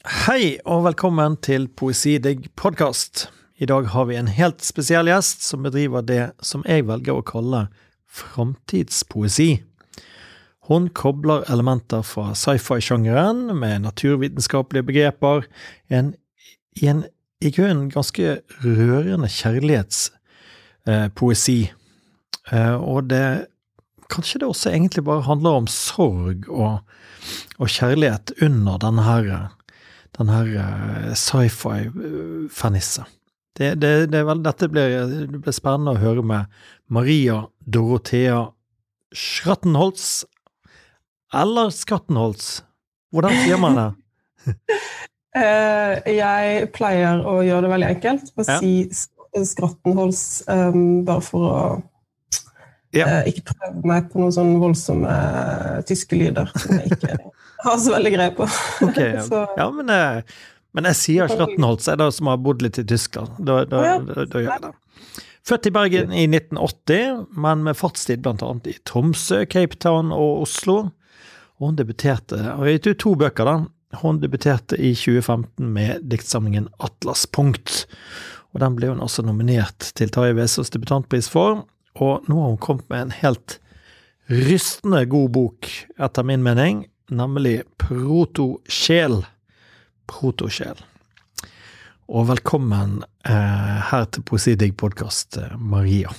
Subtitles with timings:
[0.00, 3.28] Hei og velkommen til Poesidigg podkast.
[3.60, 7.24] I dag har vi en helt spesiell gjest som bedriver det som jeg velger å
[7.28, 7.68] kalle
[8.08, 9.60] framtidspoesi.
[10.72, 15.44] Hun kobler elementer fra sci-fi-sjangeren med naturvitenskapelige begreper
[15.92, 16.16] en,
[16.80, 17.04] i en
[17.44, 21.76] i grunnen ganske rørende kjærlighetspoesi.
[22.56, 23.52] Eh, og det
[24.10, 26.82] Kanskje det også egentlig bare handler om sorg og,
[27.62, 29.54] og kjærlighet under denne her
[30.18, 33.06] den her uh, sci-fi-fernisset.
[33.58, 38.46] Det, det, det dette blir, det blir spennende å høre med Maria Dorothea
[39.12, 40.24] Schrattenholz,
[41.34, 42.60] eller Skattenholz.
[43.10, 43.88] Hvordan sier man det?
[45.36, 48.58] uh, jeg pleier å gjøre det veldig enkelt, å ja.
[48.62, 51.60] si Skrattenholz um, bare for å
[52.94, 53.06] ja.
[53.06, 55.12] uh, ikke prøve meg på noen sånn voldsomme
[55.90, 57.18] tyske lyder som jeg ikke
[57.64, 58.48] har så veldig greie på.
[58.90, 59.42] Okay, ja.
[59.56, 60.22] ja, men, jeg,
[60.76, 63.36] men jeg sier Schrattenholz, jeg da som har bodd litt i Tyskland.
[63.38, 63.98] Da, da, ja.
[64.04, 64.76] da, da gjør jeg det.
[65.48, 68.50] Født i Bergen i 1980, men med fartstid bl.a.
[68.68, 70.78] i Tromsø, Cape Town og Oslo.
[71.60, 73.56] Og hun debuterte og jeg gitt ut to bøker, da.
[74.00, 77.86] Hun debuterte i 2015 med diktsamlingen Atlas punkt.
[78.54, 81.64] Og den ble hun også nominert til Tarjei Vesaas debutantpris for.
[81.98, 83.58] Og nå har hun kommet med en helt
[84.30, 89.20] rystende god bok, etter min mening, nemlig Protosjel.
[90.10, 90.78] Protosjel.
[92.10, 96.10] Og velkommen eh, her til Poesidigg podkast, eh, Maria.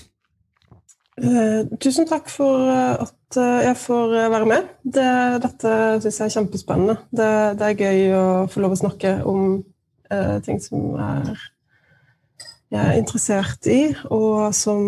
[1.20, 4.70] Eh, tusen takk for eh, at eh, jeg får være med.
[4.84, 5.10] Det,
[5.44, 6.96] dette syns jeg er kjempespennende.
[7.12, 9.58] Det, det, er gøy å få lov å snakke om
[10.12, 11.44] eh, ting som er,
[12.72, 14.86] jeg er interessert i, og som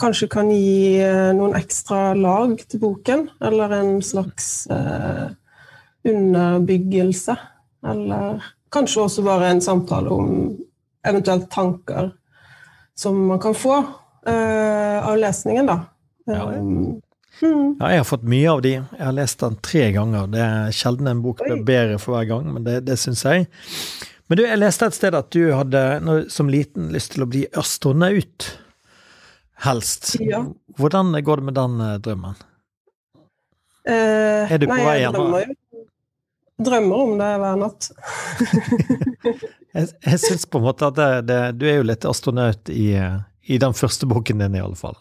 [0.00, 5.28] kanskje kan gi eh, noen ekstra lag til boken, eller en slags eh,
[6.08, 7.36] underbyggelse.
[7.92, 10.34] Eller kanskje også bare en samtale om
[11.06, 12.12] eventuelt tanker
[12.98, 13.78] som man kan få
[14.26, 15.80] eh, av lesningen, da.
[16.30, 17.00] Ja, um,
[17.42, 18.76] ja, jeg har fått mye av de.
[18.78, 20.28] Jeg har lest den tre ganger.
[20.30, 23.48] Det er sjelden en bok blir bedre for hver gang, men det, det syns jeg.
[24.30, 25.82] Men du, jeg leste et sted at du hadde
[26.32, 28.46] som liten lyst til å bli astronaut
[29.62, 30.16] helst.
[30.20, 30.44] Ja.
[30.76, 32.34] Hvordan går det med den eh, drømmen?
[33.88, 35.16] Eh, er du på nei, vei igjen?
[35.16, 35.54] Drømmer,
[36.62, 37.90] drømmer om det hver natt.
[39.76, 42.92] jeg jeg syns på en måte at det, det, du er jo litt astronaut i,
[42.98, 44.98] i, den første boken din, i alle fall.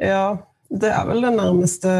[0.00, 0.40] Ja,
[0.70, 1.94] det er vel det nærmeste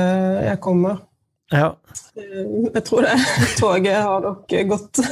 [0.47, 1.03] jeg kommer.
[1.51, 1.73] Ja.
[2.15, 3.17] Eh, jeg tror det
[3.61, 5.03] toget har nok gått,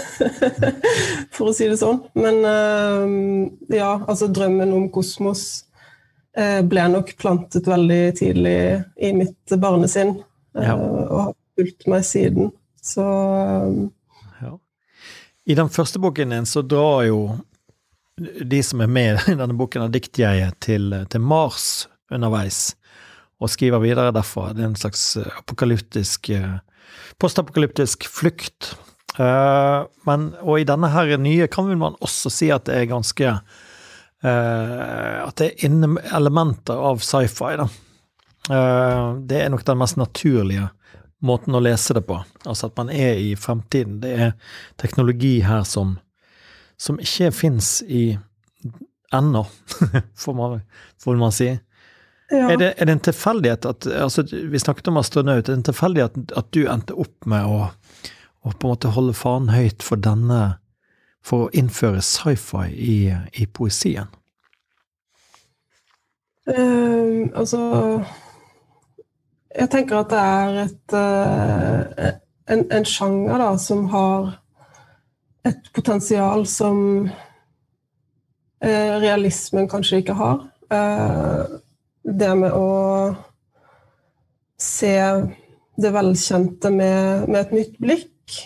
[1.35, 2.05] for å si det sånn.
[2.19, 5.49] Men eh, ja, altså drømmen om kosmos
[6.39, 8.59] ble nok plantet veldig tidlig
[8.97, 10.15] i mitt barnesinn,
[10.59, 10.77] eh, ja.
[10.79, 12.53] og har fulgt meg siden.
[12.83, 13.79] Så eh,
[14.45, 14.53] ja.
[15.51, 17.21] I den første boken din så drar jo
[18.19, 22.73] de som er med i denne boken av diktjeget, til, til Mars underveis,
[23.39, 24.53] og skriver videre derfra.
[24.55, 26.33] Det er en slags apokalyptisk
[27.23, 28.73] postapokalyptisk flukt.
[29.19, 33.33] Men, og i denne her nye kan man også si at det er ganske
[34.27, 37.69] at det er elementer av sci-fi, da.
[38.49, 40.71] Uh, det er nok den mest naturlige
[41.25, 42.21] måten å lese det på.
[42.47, 44.01] Altså at man er i fremtiden.
[44.03, 44.35] Det er
[44.81, 45.97] teknologi her som,
[46.81, 48.19] som ikke fins i
[49.15, 49.45] ennå,
[50.23, 50.61] får, man,
[51.01, 51.51] får man si.
[52.29, 52.51] Ja.
[52.53, 55.47] Er, det, er, det, en tilfeldighet at altså, Vi snakket om astronaut.
[55.47, 57.71] Er det en tilfeldighet at, at, du endte opp med å,
[58.45, 60.59] å, på en måte holde fanen høyt for denne
[61.29, 62.97] for å innføre sci-fi i,
[63.37, 64.09] i, poesien?
[66.49, 67.61] Uh, altså
[69.53, 72.13] Jeg tenker at det er et, uh,
[72.49, 74.31] en, en, sjanger da, som har
[75.49, 76.79] et potensial som
[77.09, 80.47] uh, realismen kanskje ikke har.
[82.05, 82.69] det med å
[84.61, 84.97] se
[85.79, 88.39] det velkjente med, med et nytt blikk.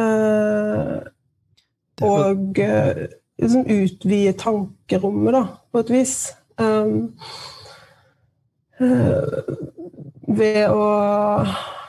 [0.00, 1.02] Uh,
[2.04, 3.02] og uh,
[3.42, 6.16] liksom utvide tankerommet, da, på et vis.
[6.60, 7.12] Um,
[8.80, 9.42] uh,
[10.32, 10.86] ved å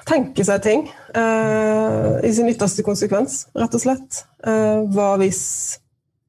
[0.07, 4.25] tenke seg ting uh, i sin ytterste konsekvens, rett og slett.
[4.44, 5.44] hva hvis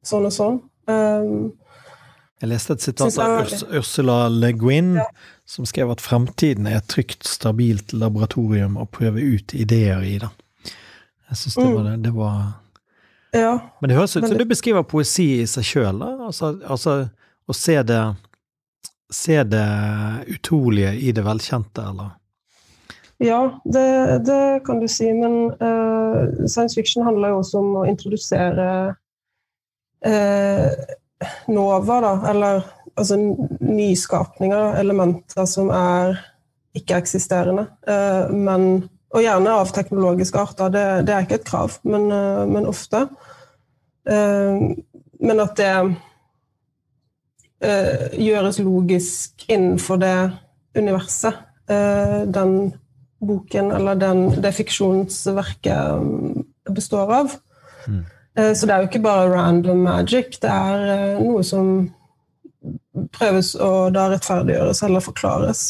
[0.07, 0.59] sånn og sånn?
[0.87, 1.53] Um,
[2.45, 5.07] jeg leste et sitat av Urs Ursula Le Guin, ja.
[5.49, 10.19] som skrev at fremtiden er et trygt, stabilt laboratorium å prøve ut ideer i.
[10.21, 10.29] Da.
[11.31, 11.79] Jeg syns det, mm.
[11.87, 12.43] det, det var
[13.35, 17.01] ja, men det høres ut som du beskriver poesi i seg sjøl, altså, altså,
[17.47, 18.05] å se det
[19.15, 19.67] Se det
[20.33, 22.15] utrolige i det velkjente, eller
[23.23, 23.85] Ja, det,
[24.27, 25.07] det, kan du si.
[25.15, 28.67] Men uh, science fiction handler jo også om å introdusere
[30.09, 30.73] uh,
[31.47, 32.15] nova, da.
[32.33, 32.65] Eller
[32.97, 33.21] altså
[33.61, 36.19] nyskapninger, elementer som er
[36.75, 37.69] ikke-eksisterende.
[37.87, 40.73] Uh, men Og gjerne av teknologiske arter.
[40.75, 42.09] Det, det er ikke et krav, men,
[42.51, 43.07] men ofte.
[44.05, 45.75] men at det
[48.21, 50.17] gjøres logisk innenfor det
[50.77, 51.39] universet.
[52.35, 52.75] den
[53.27, 56.03] boken eller den, det fiksjonsverket
[56.75, 57.31] består av.
[57.87, 58.05] Mm.
[58.55, 61.95] Så det er jo ikke bare random magic, det er eh, noe som
[63.15, 65.65] prøves å da rettferdiggjøres eller forklares.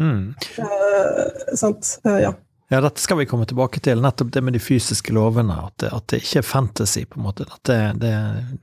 [0.00, 0.34] Mm.
[0.58, 1.96] Eh, sant?
[2.04, 2.34] Eh, ja.
[2.70, 5.56] Ja, dette skal vi komme tilbake til, nettopp det med de fysiske lovene.
[5.66, 7.46] At det, at det ikke er fantasy, på en måte.
[7.50, 8.12] At det, det,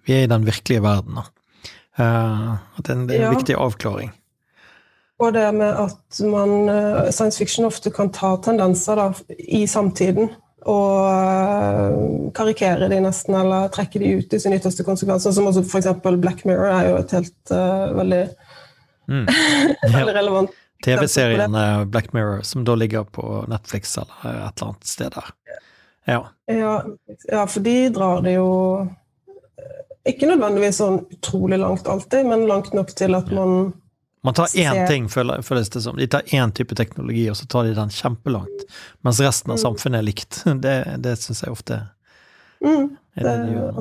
[0.08, 1.18] vi er i den virkelige verden.
[2.00, 3.34] Uh, at det er en, det er en ja.
[3.36, 4.14] viktig avklaring.
[5.20, 9.08] Og det med at man, eh, science fiction ofte kan ta tendenser da,
[9.40, 10.30] i samtiden
[10.68, 15.34] og uh, karikere de nesten, eller trekke de ut i sin ytterste konsekvenser.
[15.34, 15.90] Som også f.eks.
[16.22, 18.22] Black Mirror er jo et helt uh, veldig,
[19.10, 19.28] mm.
[19.98, 21.56] veldig relevant TV-serien
[21.92, 25.34] Black Mirror, som da ligger på Netflix eller et eller annet sted der.
[26.08, 26.22] Ja.
[26.46, 26.86] ja,
[27.28, 28.52] ja for de drar det jo
[30.08, 33.74] ikke nødvendigvis sånn utrolig langt alltid, men langt nok til at man
[34.26, 35.96] man tar én ting, føles det som.
[35.96, 38.66] De tar én type teknologi, og så tar de den kjempelangt.
[39.06, 39.62] Mens resten av mm.
[39.62, 40.40] samfunnet er likt.
[40.66, 41.78] Det, det syns jeg ofte
[42.66, 43.78] mm, er det de gjør.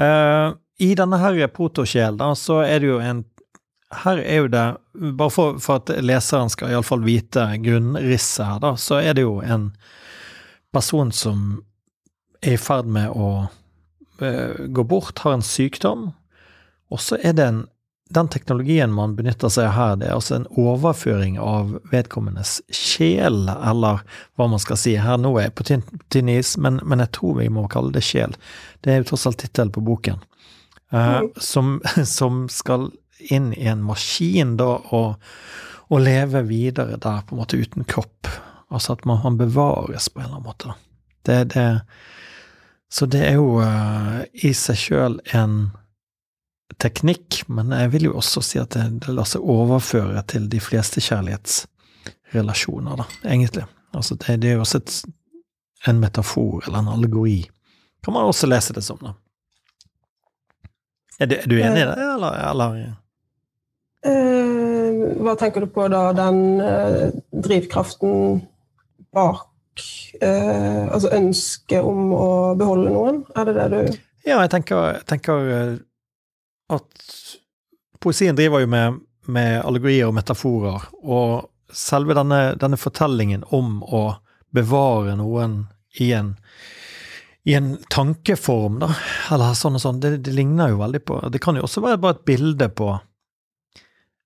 [0.00, 3.22] Uh, I denne her protosjel, da, så er det jo en
[3.92, 4.66] Her er jo det
[5.18, 9.38] Bare for, for at leseren skal iallfall vite grunnrisset her, da, så er det jo
[9.40, 9.70] en
[10.72, 11.62] person som
[12.42, 13.30] er i ferd med å
[14.20, 16.10] uh, gå bort, har en sykdom,
[16.92, 17.62] og så er det en
[18.12, 23.46] den teknologien man benytter seg av her, det er altså en overføring av vedkommendes sjel,
[23.48, 24.02] eller
[24.36, 24.96] hva man skal si.
[25.00, 28.04] Her nå er jeg på tynn is, men, men, jeg tror vi må kalle det
[28.04, 28.36] sjel.
[28.84, 30.20] Det er jo tross alt tittelen på boken.
[30.92, 31.78] Uh, som,
[32.18, 32.90] som, skal
[33.30, 35.20] inn i en maskin, da, og,
[35.88, 38.30] og, leve videre der, på en måte uten kropp.
[38.72, 40.74] Altså at man, man bevares på en eller annen måte.
[41.22, 41.66] Det, det,
[42.92, 45.70] så det er jo uh, i seg sjøl en
[46.80, 50.60] teknikk, men jeg vil jo også si at det, det lar seg overføre til de
[50.60, 53.66] fleste kjærlighetsrelasjoner, da, egentlig.
[53.92, 54.94] Altså, det, det er jo også et,
[55.88, 57.40] en metafor, eller en allegori.
[58.04, 59.14] Kan man også lese det som, da.
[61.20, 62.50] Er du, enig i det, eller?
[62.50, 62.96] eller?
[64.02, 68.40] Uh, hva tenker du på da, den uh, drivkraften
[69.14, 69.44] bak
[70.18, 73.20] uh, Altså ønsket om å beholde noen?
[73.38, 73.78] Er det det du
[74.26, 75.46] Ja, jeg tenker, jeg tenker
[76.72, 77.06] at
[78.02, 79.00] poesien driver jo med,
[79.30, 84.04] med allegorier og metaforer, og selve denne, denne, fortellingen om å
[84.52, 85.62] bevare noen
[86.00, 86.34] i en,
[87.48, 88.92] i en tankeform, da,
[89.32, 92.00] eller sånn og sånn, det, det, ligner jo veldig på Det kan jo også være
[92.02, 92.92] bare et bilde på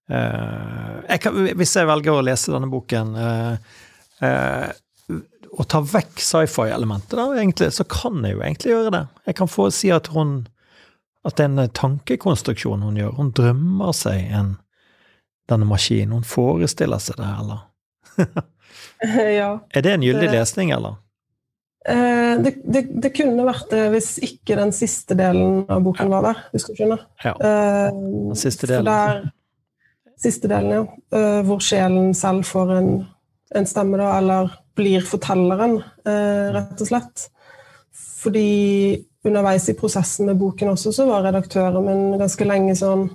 [0.07, 3.57] jeg kan, Hvis jeg velger å lese denne boken uh,
[4.23, 4.69] uh,
[5.57, 9.03] og ta vekk sci-fi-elementet, egentlig, så kan jeg jo egentlig gjøre det.
[9.31, 10.45] Jeg kan få si at hun
[11.27, 13.17] at det er en tankekonstruksjon hun gjør.
[13.17, 14.53] Hun drømmer seg en,
[15.51, 16.21] denne maskinen.
[16.21, 17.65] Hun forestiller seg det, eller?
[19.41, 19.51] ja.
[19.75, 21.01] Er det en gyldig lesning, eller?
[21.87, 26.13] Eh, det, det, det, kunne vært det hvis ikke den siste delen av boken ja.
[26.15, 27.03] var der, hvis du skjønner.
[27.25, 27.35] Ja.
[27.35, 27.99] Eh,
[28.31, 29.33] den siste delen.
[30.17, 30.85] Siste delen, ja.
[31.13, 32.93] Eh, hvor sjelen selv får en,
[33.55, 35.77] en stemme, da, eller blir fortelleren,
[36.09, 37.27] eh, rett og slett.
[37.93, 38.97] Fordi
[39.27, 43.09] underveis i prosessen med boken også, så var redaktøren min ganske lenge sånn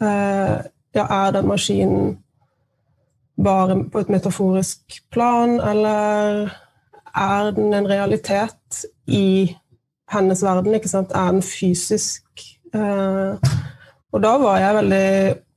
[0.00, 0.56] eh,
[0.96, 2.14] Ja, er den maskinen
[3.36, 6.46] bare på et metaforisk plan, eller
[7.12, 9.52] er den en realitet i
[10.08, 10.72] hennes verden?
[10.78, 11.12] ikke sant?
[11.12, 12.24] Er den fysisk?
[12.72, 15.10] Og da var jeg veldig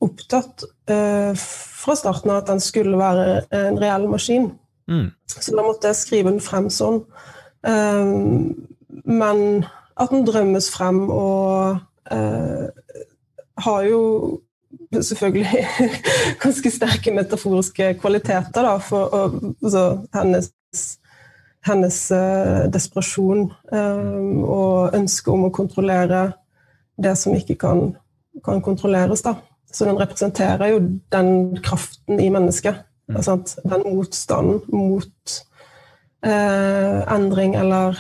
[0.03, 4.51] opptatt eh, fra starten av at den skulle være en reell maskin.
[4.89, 5.10] Mm.
[5.29, 7.03] Så da måtte jeg skrive den frem sånn.
[7.68, 8.13] Eh,
[9.10, 9.41] men
[10.00, 11.79] at den drømmes frem og
[12.12, 12.70] eh,
[13.60, 14.03] har jo
[14.96, 15.65] selvfølgelig
[16.44, 19.15] ganske sterke metaforiske kvaliteter, da, for
[19.63, 19.84] altså,
[20.15, 20.51] hennes,
[21.68, 26.29] hennes uh, desperasjon um, og ønske om å kontrollere
[27.00, 27.84] det som ikke kan,
[28.46, 29.24] kan, kontrolleres.
[29.25, 29.36] Da.
[29.73, 30.79] Så den representerer jo
[31.13, 32.81] den kraften i mennesket.
[33.09, 33.43] Mm.
[33.63, 35.35] Den motstanden mot
[36.25, 37.99] eh, endring eller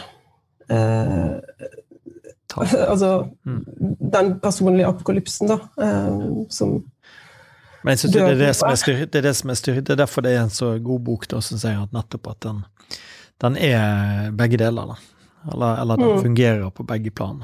[0.69, 1.37] eh,
[2.91, 3.65] altså mm.
[4.13, 6.83] den personlige apokalypsen, da, eh, som
[7.83, 9.77] Men jeg synes det, er det, som er styr, det er det som er styr,
[9.79, 12.41] det er derfor det er en så god bok, da, syns jeg, at nettopp at
[12.43, 12.57] den,
[13.41, 14.91] den er begge deler.
[14.91, 14.97] da.
[15.53, 16.21] Eller, eller den mm.
[16.21, 17.43] fungerer på begge plan.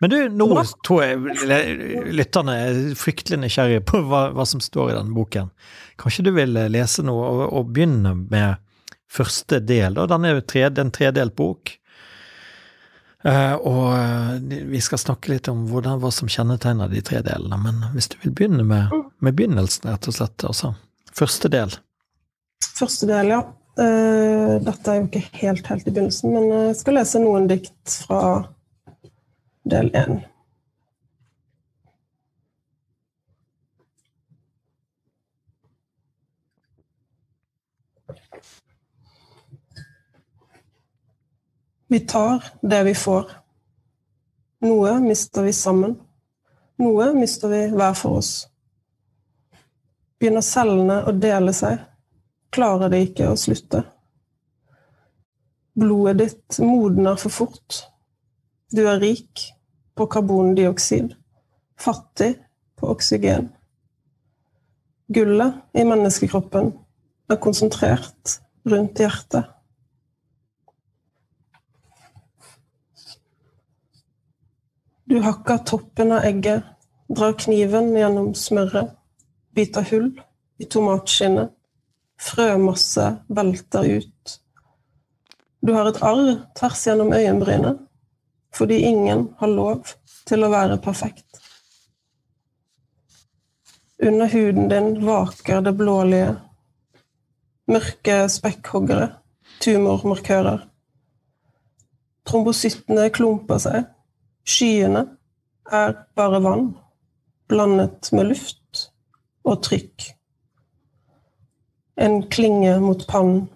[0.00, 0.48] Men du, nå
[0.86, 5.50] tror jeg lytterne er fryktelig nysgjerrige på hva, hva, som står i denne boken.
[6.00, 8.62] Kanskje du vil lese noe og, og begynne med
[9.12, 9.98] første del?
[9.98, 11.74] da, Den er jo tre, en tredelt bok.
[13.20, 17.58] Uh, og eh, vi skal snakke litt om hvordan, hva som kjennetegner de tre delene.
[17.60, 19.02] Men hvis du vil begynne med, mm.
[19.20, 20.46] med begynnelsen, rett og slett.
[20.48, 20.72] Altså.
[21.16, 21.74] Første del.
[22.78, 23.42] Første del, ja.
[23.76, 28.00] Uh, dette er jo ikke helt, helt i begynnelsen, men jeg skal lese noen dikt
[28.06, 28.22] fra
[29.70, 30.20] del 1.
[41.92, 43.30] Vi tar det vi får.
[44.62, 45.96] Noe mister vi sammen.
[46.78, 48.34] Noe mister vi hver for oss.
[50.20, 51.80] Begynner cellene å dele seg,
[52.54, 53.82] klarer de ikke å slutte.
[55.74, 57.80] Blodet ditt modner for fort.
[58.70, 59.48] Du er rik
[60.00, 61.10] på karbondioksid,
[61.76, 62.34] fattig
[62.80, 63.50] på oksygen.
[65.12, 66.70] Gullet i menneskekroppen
[67.28, 68.38] er konsentrert
[68.72, 69.50] rundt hjertet.
[75.04, 76.64] Du hakker toppen av egget,
[77.12, 78.96] drar kniven gjennom smøret,
[79.52, 80.08] biter hull
[80.56, 81.52] i tomatskinnet.
[82.20, 84.40] Frømasse velter ut.
[85.60, 87.84] Du har et arr tvers gjennom øyenbrynet
[88.54, 89.92] fordi ingen har lov
[90.28, 91.40] til å være perfekt.
[94.02, 96.34] Under huden din vaker det blålige.
[97.70, 99.10] Mørke spekkhoggere,
[99.60, 100.64] tumormarkører.
[102.26, 103.88] Trombosittene klumper seg
[104.50, 105.04] Skyene
[105.70, 106.70] er bare vann
[107.50, 108.86] blandet med luft
[109.44, 110.08] og trykk.
[112.00, 113.48] En klinge mot pannen.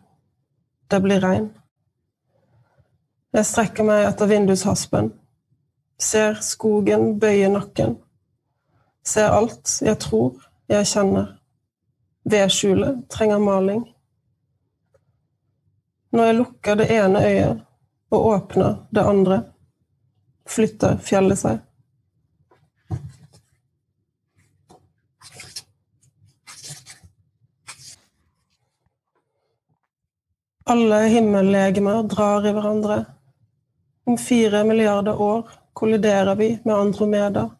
[0.90, 1.48] Det blir regn.
[3.34, 5.08] Jeg strekker meg etter vindushaspen.
[5.98, 7.96] Ser skogen bøye nakken.
[9.02, 10.36] Ser alt jeg tror
[10.70, 11.32] jeg kjenner.
[12.30, 13.80] Vedskjulet trenger maling.
[16.14, 17.64] Når jeg lukker det ene øyet
[18.14, 19.40] og åpner det andre,
[20.46, 21.58] flytter fjellet seg.
[30.70, 33.02] Alle himmellegemer drar i hverandre.
[34.04, 37.50] Om fire milliarder år kolliderer vi med Andromeda.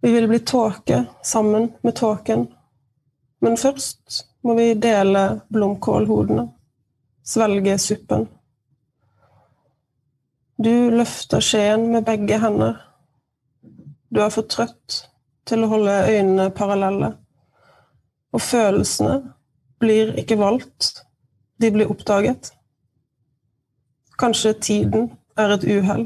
[0.00, 2.46] Vi vil bli tåke sammen med tåken.
[3.40, 6.48] Men først må vi dele blomkålhodene,
[7.24, 8.26] svelge suppen.
[10.56, 12.76] Du løfter skjeen med begge hender.
[14.10, 15.04] Du er for trøtt
[15.46, 17.12] til å holde øynene parallelle.
[18.34, 19.20] Og følelsene
[19.82, 21.04] blir ikke valgt,
[21.62, 22.52] de blir oppdaget.
[24.22, 26.04] Kanskje tiden er et uhell.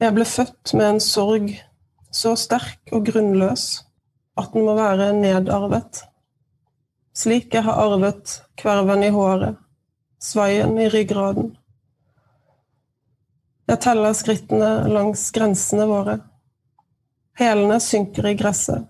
[0.00, 1.50] Jeg ble født med en sorg
[2.10, 3.66] så sterk og grunnløs
[4.40, 6.06] at den må være nedarvet
[7.20, 9.56] slik jeg har arvet kverven i håret,
[10.20, 11.52] svaien i ryggraden.
[13.68, 16.16] Jeg teller skrittene langs grensene våre.
[17.38, 18.86] Hælene synker i gresset,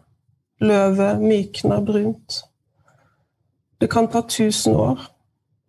[0.61, 2.45] løvet mykner brunt.
[3.81, 5.01] Det kan ta tusen år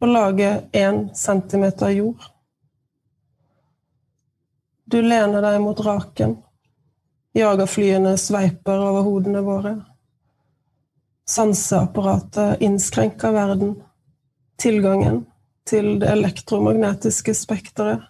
[0.01, 2.24] å lage én centimeter jord.
[4.91, 6.36] Du lener deg mot raken,
[7.38, 9.75] jagerflyene sveiper over hodene våre.
[11.31, 13.77] Sanseapparatet innskrenker verden.
[14.60, 15.24] Tilgangen
[15.65, 18.03] til det elektromagnetiske spekteret.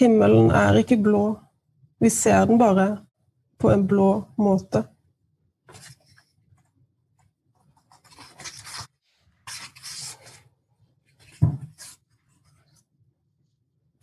[0.00, 1.26] Himmelen er ikke blå.
[2.00, 2.86] Vi ser den bare
[3.60, 4.08] på en blå
[4.40, 4.86] måte.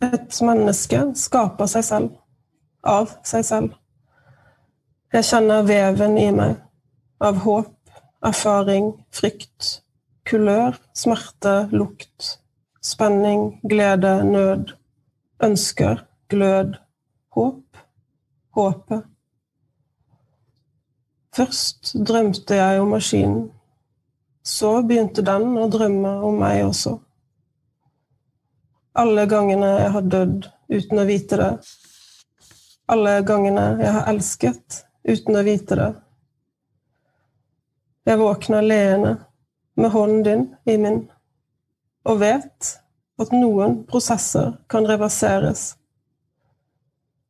[0.00, 2.12] Et menneske skaper seg selv,
[2.80, 3.74] av seg selv.
[5.12, 6.54] Jeg kjenner veven i meg,
[7.20, 7.74] av håp,
[8.24, 9.82] erfaring, frykt,
[10.24, 12.30] kulør, smerte, lukt,
[12.80, 14.72] spenning, glede, nød,
[15.44, 16.78] ønsker, glød,
[17.36, 17.84] håp,
[18.56, 19.04] håpet.
[21.36, 23.44] Først drømte jeg om maskinen.
[24.44, 26.96] Så begynte den å drømme om meg også.
[28.98, 31.50] Alle gangene jeg har dødd uten å vite det.
[32.90, 35.90] Alle gangene jeg har elsket uten å vite det.
[38.08, 39.12] Jeg våkner leende
[39.78, 41.04] med hånden din i min
[42.08, 42.72] og vet
[43.20, 45.74] at noen prosesser kan reverseres.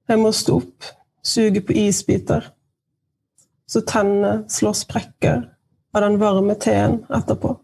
[0.09, 0.87] Jeg må stå opp,
[1.23, 2.47] suge på isbiter,
[3.67, 5.43] så tennene slår sprekker
[5.95, 7.57] av den varme teen etterpå.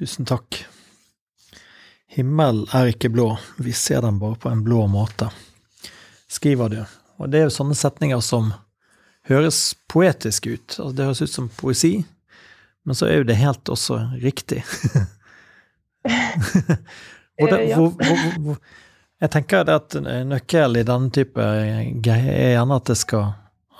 [0.00, 0.62] Tusen takk.
[2.08, 5.26] Himmelen er ikke blå, vi ser den bare på en blå måte,
[6.24, 6.78] skriver du.
[7.20, 8.48] Og det er jo sånne setninger som
[9.28, 9.58] høres
[9.92, 10.78] poetisk ut.
[10.78, 11.92] Altså, det høres ut som poesi,
[12.88, 14.64] men så er jo det helt også riktig.
[17.36, 17.92] hvor det, hvor,
[18.40, 18.56] hvor,
[19.20, 21.52] jeg tenker at nøkkelen i denne type
[22.00, 23.34] greier er gjerne at det skal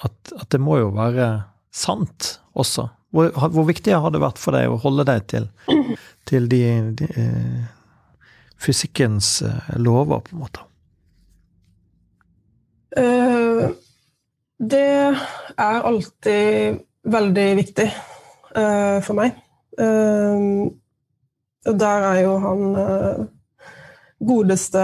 [0.05, 1.33] at, at, det må jo være
[1.73, 2.91] sant også.
[3.11, 5.49] Hvor, hvor, viktig har det vært for deg å holde deg til,
[6.31, 6.63] til de,
[6.99, 7.63] de uh,
[8.61, 10.67] fysikkens uh, lover, på en måte?
[12.97, 13.71] Uh,
[14.61, 17.91] det er alltid veldig viktig
[18.51, 19.37] for meg.
[21.65, 22.65] og der er jo han
[24.21, 24.81] godeste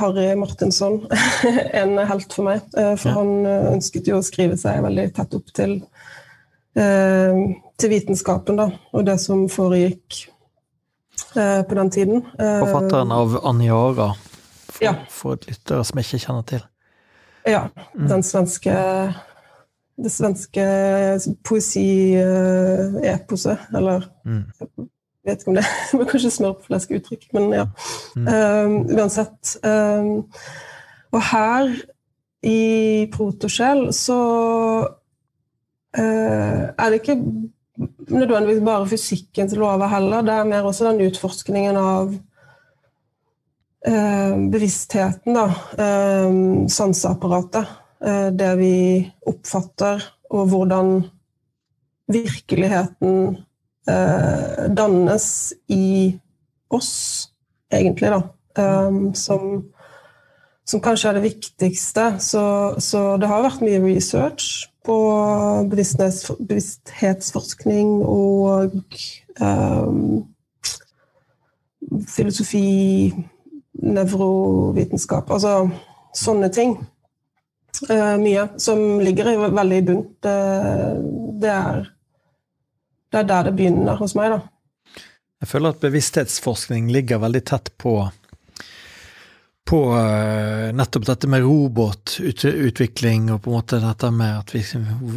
[0.00, 1.06] Harry Martinsson
[1.80, 2.64] en helt for meg.
[2.76, 3.16] Eh, for ja.
[3.20, 5.76] han eh, ønsket jo å skrive seg veldig tett opp til,
[6.78, 7.42] eh,
[7.78, 10.26] til vitenskapen, da, og det som foregikk
[11.34, 12.24] på den tiden.
[12.38, 14.12] Forfatteren av Aniara,
[14.68, 14.94] for, ja.
[15.10, 16.62] for lyttere som jeg ikke kjenner til.
[17.48, 17.62] Ja.
[17.94, 18.08] Mm.
[18.08, 18.74] Den svenske
[20.02, 20.64] Det svenske
[21.44, 24.44] poesieposet, eller mm
[25.26, 25.66] vet ikke om det
[25.98, 27.66] var kanskje smør på flesk uttrykk, men ja.
[28.16, 28.26] Mm.
[28.26, 29.54] Um, uansett.
[29.62, 30.26] Um,
[31.12, 31.70] og her
[32.48, 32.60] i
[33.12, 34.20] Protosjel så
[35.98, 37.18] uh, er det ikke
[37.78, 42.12] nødvendigvis bare fysikkens lover heller, det er mer også den utforskningen av
[43.88, 45.46] eh, bevisstheten, da.
[45.78, 47.78] Eh, sanseapparatet.
[48.34, 48.76] det vi
[49.30, 50.02] oppfatter,
[50.34, 50.88] og hvordan
[52.10, 53.36] virkeligheten
[53.88, 55.26] eh, dannes
[55.70, 56.18] i
[56.70, 57.30] oss,
[57.72, 58.22] egentlig, da.
[58.58, 59.71] Um, som,
[60.68, 62.04] som, kanskje er det viktigste.
[62.22, 62.42] Så,
[62.82, 64.44] så, det har vært mye research
[64.86, 64.96] på
[65.70, 68.70] bevissthetsforskning og
[69.38, 70.26] um,
[72.10, 73.12] filosofi,
[73.82, 75.70] nevrovitenskap Altså
[76.14, 76.76] sånne ting.
[77.88, 80.04] Uh, mye som ligger i, veldig i bunn.
[80.22, 80.38] Det,
[81.42, 81.86] det er
[83.12, 84.38] det er der det begynner hos meg, da.
[85.42, 87.92] Jeg føler at bevissthetsforskning ligger veldig tett på
[89.72, 94.60] på uh, nettopp dette med robotutvikling og på en måte dette med at vi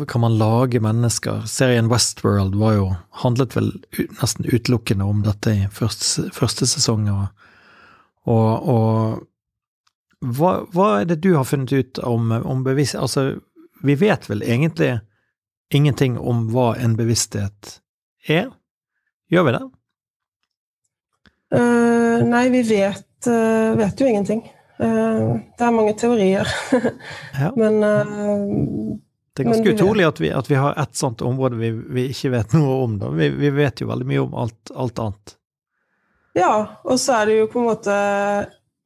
[0.08, 1.42] kan man lage mennesker.
[1.52, 2.86] Serien Westworld var jo,
[3.20, 3.74] handlet vel
[4.22, 7.10] nesten utelukkende om dette i første, første sesong.
[7.12, 7.50] Og,
[8.32, 13.26] og, og hva, hva, er det du har funnet ut om, om bevissthet Altså,
[13.84, 14.94] vi vet vel egentlig
[15.76, 17.82] ingenting om hva en bevissthet
[18.32, 18.48] er?
[19.28, 19.66] Gjør vi det?
[21.60, 24.44] Uh, nei, vi vet, uh, vet jo ingenting.
[24.82, 26.50] Uh, det er mange teorier.
[27.42, 27.52] ja.
[27.56, 27.80] Men
[29.36, 32.32] Det er ganske utrolig at vi, at vi, har et sånt område vi, vi ikke
[32.38, 33.00] vet noe om.
[33.18, 35.36] Vi, vi, vet jo veldig mye om alt, alt annet.
[36.36, 38.00] Ja, og så er det jo på en måte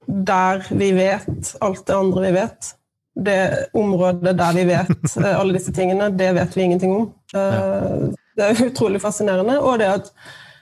[0.09, 2.73] der vi vet alt det andre vi vet.
[3.19, 3.39] Det
[3.77, 7.09] området der vi vet alle disse tingene, det vet vi ingenting om.
[7.33, 7.49] Ja.
[8.39, 9.57] Det er utrolig fascinerende.
[9.61, 10.13] Og det at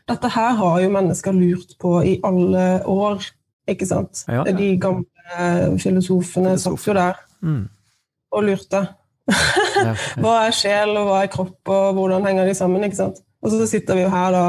[0.08, 3.26] dette her har jo mennesker lurt på i alle år,
[3.68, 4.24] ikke sant?
[4.28, 4.56] Ja, ja.
[4.56, 6.80] De gamle filosofene Filosof.
[6.80, 7.64] satt jo der mm.
[8.32, 8.84] og lurte.
[10.24, 12.86] hva er sjel, og hva er kropp, og hvordan henger de sammen?
[12.88, 13.20] ikke sant?
[13.44, 14.46] Og så sitter vi jo her da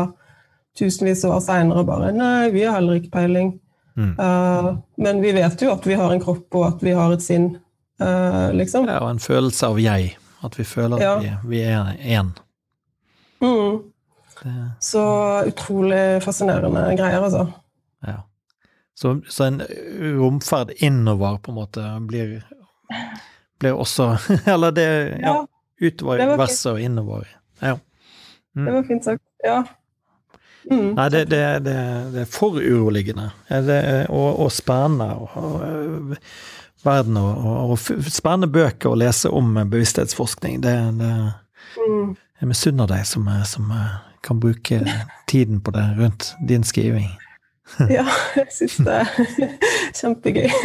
[0.78, 3.56] tusenvis av år seinere og bare Nei, vi har heller ikke peiling.
[3.98, 4.12] Mm.
[4.14, 7.24] Uh, men vi vet jo at vi har en kropp, og at vi har et
[7.24, 7.50] sinn,
[8.02, 8.86] uh, liksom.
[8.86, 10.14] Ja, og en følelse av jeg.
[10.46, 12.30] At vi føler at vi, vi er én.
[13.42, 13.80] Mm.
[14.78, 15.02] Så
[15.50, 17.48] utrolig fascinerende greier, altså.
[18.06, 18.20] Ja.
[18.98, 19.60] Så, så, en
[20.18, 22.40] romferd innover, på en måte, blir,
[23.62, 24.16] blir også
[24.52, 24.88] Eller det
[25.22, 25.36] Ja, ja
[25.80, 27.28] utover universet og innover.
[27.60, 27.76] Ja.
[28.56, 28.64] Mm.
[28.64, 29.22] Det var fint sagt.
[29.44, 29.64] Ja.
[30.70, 30.94] Mm.
[30.94, 31.76] Nei, det, det, det,
[32.12, 33.30] det, er for uroligende
[34.08, 35.14] og, og, spennende.
[35.14, 36.16] Og, og,
[36.84, 37.78] verden og, og,
[38.10, 40.60] spennende bøker å lese om bevissthetsforskning.
[40.62, 41.12] Det, det
[41.78, 42.10] mm.
[42.40, 43.72] Jeg misunner deg som, som,
[44.22, 44.82] kan bruke
[45.30, 47.06] tiden på det rundt din skriving.
[47.98, 49.12] ja, jeg syns det er
[50.00, 50.48] kjempegøy.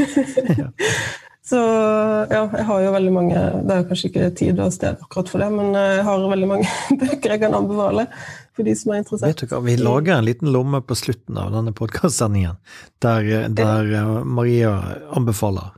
[1.43, 5.27] Så ja, jeg har jo veldig mange Det er kanskje ikke tid og sted akkurat
[5.27, 6.69] for det, men jeg har veldig mange
[7.01, 8.05] bøker jeg kan anbefale
[8.53, 9.33] for de som er interessert.
[9.33, 12.55] Vet du hva, Vi lager en liten lomme på slutten av denne podkastsendingen
[13.03, 13.91] der, der,
[14.23, 14.71] Maria
[15.11, 15.73] anbefaler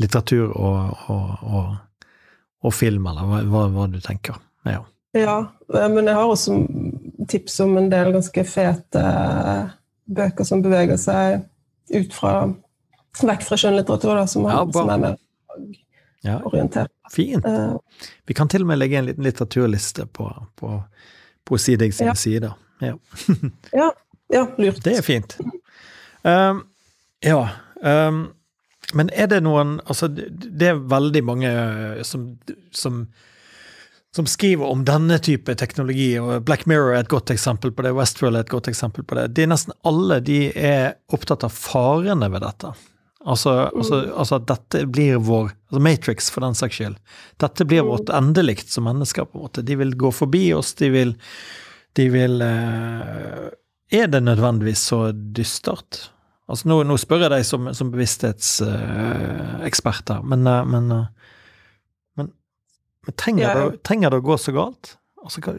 [0.00, 1.76] litteratur og, og, og,
[2.64, 4.38] og film, eller hva, hva, du tenker.
[4.64, 4.80] Ja.
[5.12, 5.36] Ja,
[5.74, 6.56] eh, men jeg har også
[7.28, 9.02] tips om en del ganske fete
[10.06, 11.44] bøker som beveger seg
[11.92, 12.34] ut fra
[13.22, 15.16] vekk fra skjønnlitteratur, da, som, Ja, som er mer
[16.24, 16.90] Ja, orientert.
[17.12, 17.44] fint.
[17.44, 17.76] Uh,
[18.26, 20.82] Vi kan til og med legge en liten litteraturliste på, på
[21.44, 22.14] Poesidig sine Ja.
[22.14, 22.52] sider.
[22.80, 22.94] Ja.
[23.72, 23.90] ja,
[24.32, 24.82] ja, lurt.
[24.84, 25.36] Det er fint.
[26.24, 26.62] Um,
[27.22, 27.48] ja.
[27.82, 28.32] Um,
[28.94, 31.50] men er det noen Altså, det er veldig mange
[32.04, 32.38] som,
[32.70, 33.08] som,
[34.16, 37.94] som skriver om denne type teknologi, og Black Mirror er et godt eksempel på det,
[37.96, 39.30] Westworld er et godt eksempel på det.
[39.38, 42.74] De nesten alle de er opptatt av farene ved dette.
[43.24, 46.96] Altså, altså, altså at dette blir vår altså Matrix, for den saks skyld.
[47.40, 49.64] Dette blir vårt endelikt som mennesker, på en måte.
[49.64, 51.14] De vil gå forbi oss, de vil,
[51.96, 53.48] de vil uh,
[53.92, 56.10] Er det nødvendigvis så dystert?
[56.50, 61.06] Altså, nå, nå spør jeg deg som, som bevissthetsekspert her, men, uh, men, eh, men,
[63.06, 64.96] men trenger, jeg, det, trenger det å gå så galt?
[65.22, 65.54] Altså, hva,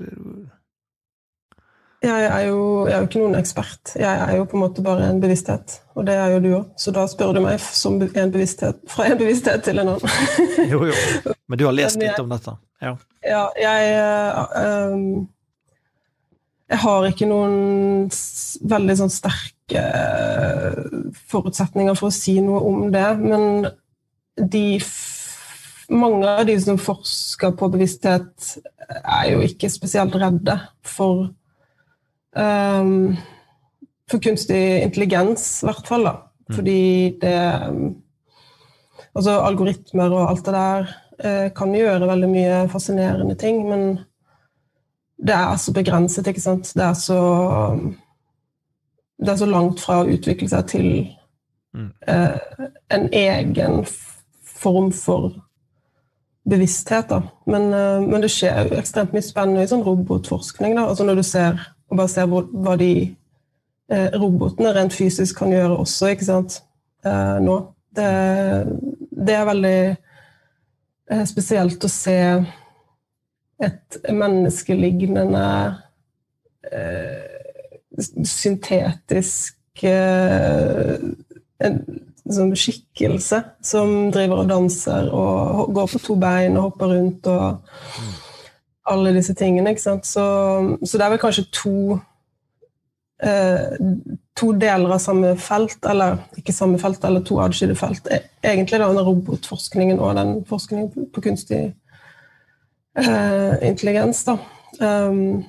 [2.04, 3.94] Jeg er, jo, jeg er jo ikke noen ekspert.
[3.96, 6.66] Jeg er jo på en måte bare en bevissthet, og det er jo du òg.
[6.80, 10.18] Så da spør du meg som en bevissthet, fra en bevissthet til en annen.
[10.72, 11.36] jo, jo.
[11.48, 12.58] Men du har lest jeg- litt om dette?
[12.84, 12.98] Ja.
[13.24, 15.30] Ja, jeg eh, um,
[16.74, 18.10] Jeg har ikke noen
[18.68, 19.84] veldig sånn sterke
[21.32, 23.70] forutsetninger for å si noe om det, men
[24.52, 24.80] de
[25.90, 28.58] mange av de som forsker på bevissthet,
[29.04, 31.30] er jo ikke spesielt redde for
[32.36, 33.18] um,
[34.12, 36.04] For kunstig intelligens, i hvert fall.
[36.04, 36.16] da.
[36.54, 37.38] Fordi det
[39.16, 40.88] Altså algoritmer og alt det der
[41.24, 44.00] eh, kan gjøre veldig mye fascinerende ting, men
[45.22, 46.72] det er så begrenset, ikke sant.
[46.74, 47.20] Det er så
[49.20, 50.88] Det er så langt fra å utvikle seg til
[51.74, 51.92] Mm.
[52.08, 52.38] eh,
[52.90, 53.86] en egen
[54.44, 55.43] form for
[56.50, 57.22] bevissthet, da.
[57.48, 60.88] Men, eh, men det skjer jo ekstremt mye spennende i sånn robotforskning, da.
[60.90, 61.62] Altså når du ser
[61.94, 62.94] og bare ser hvor, hva de
[63.94, 66.62] eh, robotene rent fysisk kan gjøre også, ikke sant,
[67.06, 67.60] eh, nå.
[67.94, 68.10] Det,
[69.28, 72.18] det er veldig eh, spesielt å se
[73.64, 75.44] et menneskelignende
[76.74, 77.30] eh,
[78.26, 80.98] syntetisk eh,
[81.64, 81.78] en
[82.30, 87.74] sånn skikkelse som driver og danser og går på to bein og hopper rundt og
[88.94, 89.74] alle disse tingene.
[89.74, 89.84] ikke?
[89.84, 90.26] Så,
[90.84, 91.76] så det er vel kanskje to
[93.24, 93.78] eh,
[94.40, 98.08] to deler av samme felt, eller ikke samme felt, eller to adskillige felt.
[98.12, 101.62] E- Egentlig da, den robotforskningen og den forskningen på, kunstig
[102.98, 104.24] eh, intelligens.
[104.28, 104.38] Da.
[104.82, 105.44] Um,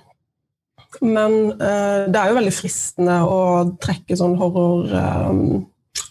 [1.02, 3.40] men eh, det er jo veldig fristende å
[3.82, 4.37] trekke sånn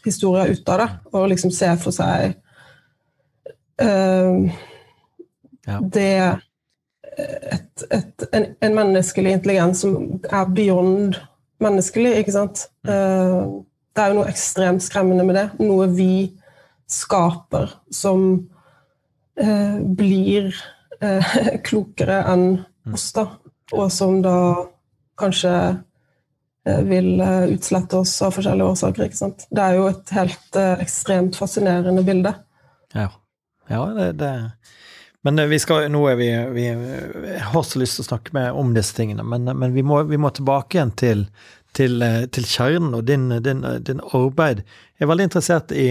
[0.04, 2.36] horrorhistorier ut av det, og liksom se for seg
[3.82, 4.52] uh,
[5.64, 5.80] Ja.
[5.80, 6.40] det
[7.16, 11.16] et, et, en, en menneskelig intelligens som er beyond
[11.64, 12.66] menneskelig, ikke sant?
[12.88, 13.64] Uh,
[13.94, 15.46] det er jo noe ekstremt skremmende med det.
[15.62, 16.34] Noe vi
[16.90, 18.26] skaper som
[19.40, 20.52] uh, blir
[21.00, 21.38] eh,
[21.68, 22.48] klokere enn
[22.92, 23.28] oss, da.
[23.74, 24.36] Og som da
[25.20, 25.54] kanskje
[26.64, 29.08] vil eh, utslette oss av forskjellige årsaker.
[29.08, 29.48] ikke sant?
[29.52, 32.34] Det er jo et helt eh, ekstremt fascinerende bilde.
[32.94, 33.10] Ja,
[33.72, 34.32] ja det, det
[35.24, 38.36] Men eh, vi skal, nå er vi, vi Jeg har så lyst til å snakke
[38.38, 41.28] med om disse tingene, men, men vi, må, vi må tilbake igjen til,
[41.76, 44.64] til, eh, til kjernen og din, din, din arbeid.
[44.96, 45.90] Jeg er veldig interessert i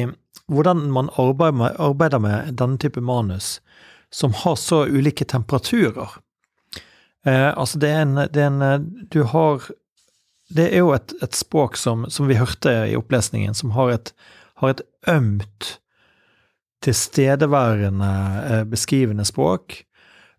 [0.53, 3.59] hvordan man arbeider med, arbeider med denne type manus
[4.13, 6.11] som har så ulike temperaturer.
[7.27, 8.79] Eh, altså, det er en, det er en eh,
[9.13, 9.69] Du har
[10.53, 14.13] Det er jo et, et språk som, som vi hørte i opplesningen, som har et,
[14.61, 15.77] har et ømt
[16.83, 18.11] tilstedeværende,
[18.51, 19.85] eh, beskrivende språk.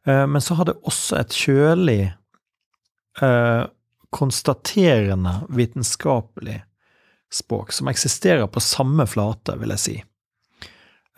[0.05, 2.13] Eh, men så har det også et kjølig,
[3.21, 3.63] eh,
[4.09, 6.63] konstaterende, vitenskapelig
[7.31, 10.03] språk, som eksisterer på samme flate, vil jeg si.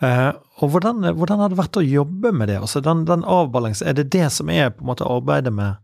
[0.00, 2.58] Og hvordan, hvordan har det vært å jobbe med det?
[2.60, 5.76] Altså den, den Er det det som er på en måte arbeidet med,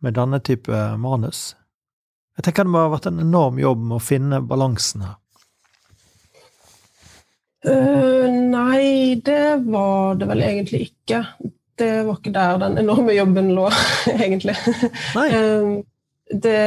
[0.00, 1.56] med denne type manus?
[2.40, 5.16] Jeg tenker det må ha vært en enorm jobb med å finne balansen her.
[7.68, 11.18] Uh, nei, det var det vel egentlig ikke.
[11.76, 13.66] Det var ikke der den enorme jobben lå,
[14.14, 14.54] egentlig.
[15.20, 15.68] Eh,
[16.32, 16.62] det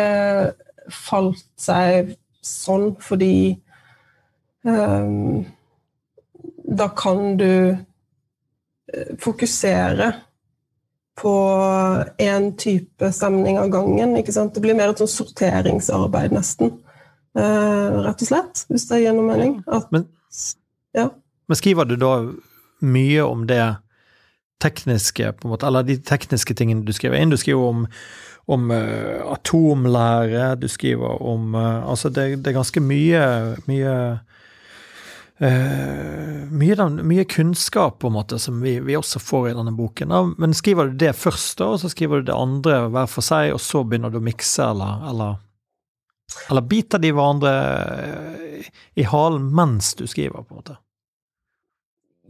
[0.94, 2.14] falt seg
[2.46, 3.56] sånn fordi
[4.68, 5.42] um,
[6.78, 7.50] Da kan du
[9.26, 10.12] fokusere
[11.20, 11.34] på
[12.18, 14.18] én type stemning av gangen.
[14.18, 14.54] ikke sant?
[14.56, 16.74] Det blir mer et sånn sorteringsarbeid, nesten.
[17.38, 19.60] Eh, rett og slett, hvis det gir noe mening.
[19.68, 20.08] At, Men,
[20.98, 21.10] ja.
[21.48, 22.14] men skriver du da
[22.84, 23.62] mye om det
[24.64, 27.34] tekniske, på en måte, eller de tekniske tingene du skriver inn.
[27.34, 27.88] Du skriver om,
[28.48, 33.24] om uh, atomlære, du skriver om uh, Altså, det, det, er ganske mye
[33.68, 33.96] mye
[35.42, 40.14] Uh, mye, mye, kunnskap på en måte som vi, vi også får i denne boken.
[40.14, 40.22] Da.
[40.38, 43.50] Men skriver du det først, da, og så skriver du det andre hver for seg,
[43.56, 45.42] og så begynner du å mikse, eller, eller,
[46.50, 47.54] eller biter de hverandre
[48.94, 50.78] i halen mens du skriver, på en måte?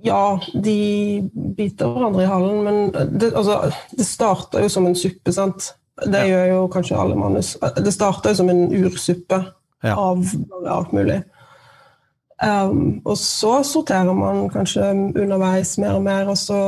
[0.03, 3.59] Ja, de biter hverandre i halen, men det, altså,
[3.91, 5.73] det starter jo som en suppe, sant.
[6.03, 6.31] Det ja.
[6.31, 7.53] gjør jo kanskje alle manus.
[7.77, 9.39] Det starter jo som en ursuppe
[9.85, 9.93] ja.
[9.93, 10.25] av
[10.67, 11.21] alt mulig.
[12.41, 16.59] Um, og så sorterer man kanskje underveis mer og mer, og så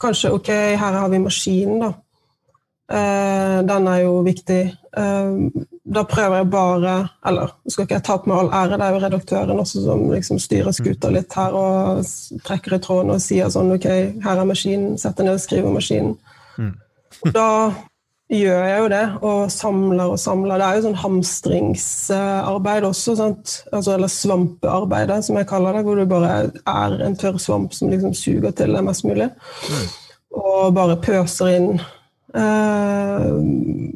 [0.00, 1.92] kanskje Ok, her har vi maskinen, da.
[2.92, 4.62] Uh, den er jo viktig.
[4.96, 5.50] Uh,
[5.94, 8.94] da prøver jeg bare Eller skal ikke jeg ta på meg all ære, det er
[8.94, 11.14] jo redaktøren også som liksom styrer skuta mm.
[11.16, 12.04] litt her og
[12.44, 13.88] trekker i tråden og sier sånn Ok,
[14.22, 14.98] her er maskinen.
[15.00, 16.18] Setter ned og skriver maskinen.
[16.58, 16.74] Mm.
[17.32, 17.48] da
[18.32, 20.58] gjør jeg jo det, og samler og samler.
[20.58, 26.06] Det er jo sånn hamstringsarbeid også, altså, eller svampearbeidet, som jeg kaller det, hvor du
[26.08, 29.28] bare er en tørr svamp som liksom suger til deg mest mulig.
[29.68, 29.90] Mm.
[30.42, 31.82] Og bare pøser inn
[32.34, 33.32] Eh,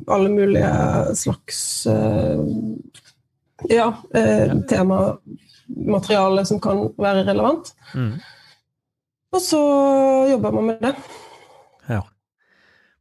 [0.06, 2.40] alle mulige slags eh,
[3.68, 7.72] ja, eh, temamateriale som kan være relevant.
[7.94, 8.12] Mm.
[9.32, 9.62] Og så
[10.30, 10.94] jobber man med det.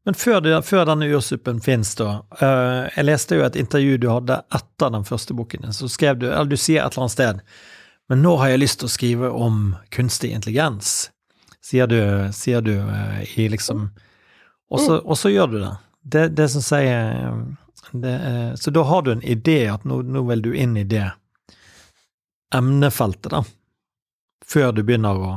[0.06, 4.38] Men før, det, før denne ursuppen fins, da Jeg leste jo et intervju du hadde
[4.54, 5.74] etter den første boken din.
[5.74, 7.41] Så skrev du, eller du sier et eller annet sted
[8.13, 11.10] Men nå har jeg lyst til å skrive om kunstig intelligens.
[11.65, 11.98] Sier du,
[12.38, 12.76] sier du
[13.34, 13.88] i liksom
[14.68, 15.06] og så, mm.
[15.06, 15.76] og så gjør du det.
[16.02, 17.34] Det, det som sier
[17.91, 18.15] det,
[18.62, 21.08] Så da har du en idé, at nå, nå, vil du inn i det
[22.56, 23.44] emnefeltet, da.
[24.46, 25.34] Før du begynner å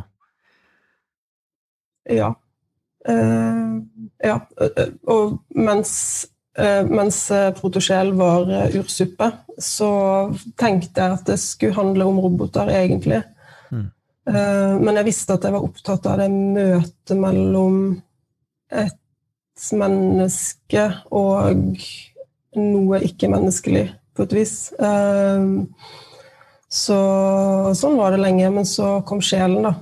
[2.08, 2.34] Ja.
[3.08, 3.80] Uh,
[4.24, 4.36] ja.
[5.08, 5.92] Og mens,
[6.60, 7.20] uh, mens
[7.58, 9.90] Protosjel var ursuppe, så
[10.60, 13.22] tenkte jeg at det skulle handle om roboter, egentlig.
[13.72, 13.88] Mm.
[14.28, 17.78] Men jeg visste at jeg var opptatt av det møtet mellom
[18.68, 20.84] et menneske
[21.16, 21.80] og
[22.60, 24.54] noe ikke-menneskelig, på et vis.
[26.68, 26.98] Så
[27.80, 29.74] sånn var det lenge, men så kom sjelen, da.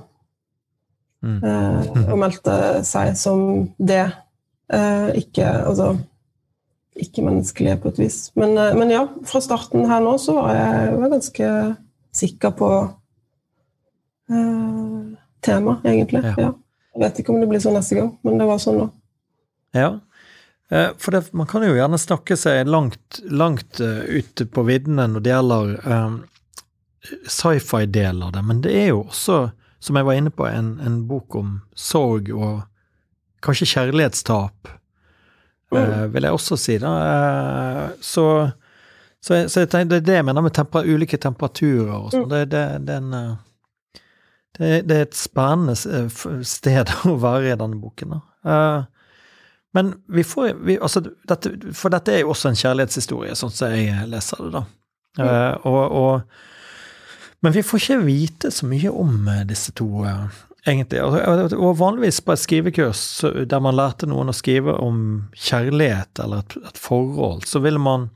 [1.25, 1.39] Mm.
[1.41, 3.41] Eh, og meldte seg som
[3.79, 4.05] det.
[4.73, 5.95] Eh, ikke altså
[6.97, 8.17] ikke-menneskelige, på et vis.
[8.35, 11.49] Men, eh, men, ja, fra starten her nå så var jeg var ganske
[12.17, 12.71] sikker på
[14.31, 15.03] eh,
[15.45, 16.23] temaet, egentlig.
[16.25, 16.35] Ja.
[16.37, 16.53] Ja.
[16.95, 18.87] Jeg vet ikke om det blir sånn neste gang, men det var sånn nå.
[19.77, 19.99] Ja,
[20.71, 25.05] eh, for det, man kan jo gjerne snakke seg langt, langt ute ut på viddene
[25.11, 26.17] når det gjelder um,
[27.29, 31.01] sci-fi-del av det, men det er jo også, som jeg var inne på, en, en
[31.09, 32.61] bok om sorg og
[33.45, 34.71] kanskje kjærlighetstap,
[35.71, 35.77] mm.
[35.77, 36.77] uh, vil jeg også si.
[36.81, 36.93] da.
[36.97, 38.25] Uh, så,
[39.21, 42.11] så, jeg, så jeg tenker, det er det jeg mener med temper, ulike temperaturer og
[42.15, 42.25] sånn.
[42.25, 42.33] Mm.
[42.33, 42.99] Det, det, det,
[44.57, 48.17] det, det, er et spennende sted å være i denne boken.
[48.17, 48.85] da.
[49.77, 53.75] Men vi får vi, altså, dette, For dette er jo også en kjærlighetshistorie, sånn som
[53.75, 54.63] jeg leser det, da.
[55.17, 55.27] Mm.
[55.65, 56.39] Og, og,
[57.45, 60.25] men vi får ikke vite så mye om eh, disse to, uh,
[60.65, 61.03] egentlig.
[61.03, 63.03] Og, og, vanligvis på et skrivekurs
[63.49, 68.09] der man lærte noen å skrive om kjærlighet eller et forhold, så ville man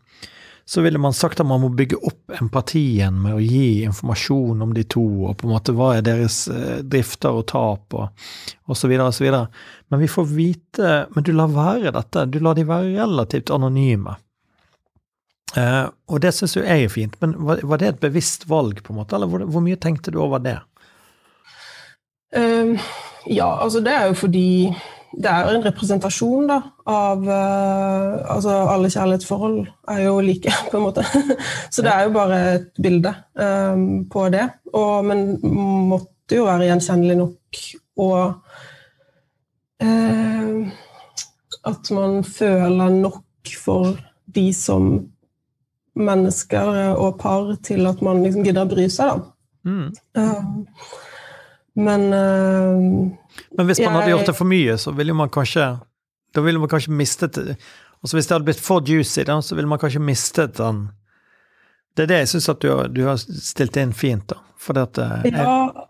[0.71, 4.71] så ville man sagt at man må bygge opp empatien med å gi informasjon om
[4.71, 8.27] de to, og på en måte hva er deres eh, drifter og tap, og,
[8.69, 9.49] og så videre og så videre.
[9.91, 12.23] Men vi får vite Men du lar være dette.
[12.31, 14.15] Du lar de være relativt anonyme.
[15.57, 18.79] Eh, og det syns jo jeg er fint, men var, var, det et bevisst valg,
[18.83, 20.57] på en måte, eller hvor, hvor mye tenkte du over det?
[22.31, 22.77] Um,
[23.27, 24.47] ja, altså det er jo fordi
[25.11, 29.57] det er en representasjon da, av uh, altså Alle kjærlighetsforhold
[29.91, 31.03] er jo like, på en måte.
[31.67, 34.47] Så det er jo bare et bilde um, på det.
[34.71, 35.25] Og, men
[35.91, 37.63] måtte jo være gjenkjennelig nok
[38.01, 38.23] og
[39.83, 40.61] uh,
[41.67, 43.99] At man føler nok for
[44.31, 44.93] de som
[45.99, 49.31] mennesker og par til at man liksom gidder å bry seg, da.
[49.61, 49.89] Mm.
[50.17, 51.01] Uh,
[51.73, 52.77] men uh,
[53.57, 55.67] Men hvis man jeg, hadde gjort det for mye, så ville man kanskje
[56.33, 59.69] Da ville man kanskje mistet Altså Hvis det hadde blitt for juicy, da, så ville
[59.69, 60.87] man kanskje mistet den
[61.95, 64.41] Det er det jeg syns at du, du, har stilt inn fint, da.
[64.61, 65.80] For det at eh, jeg, ja,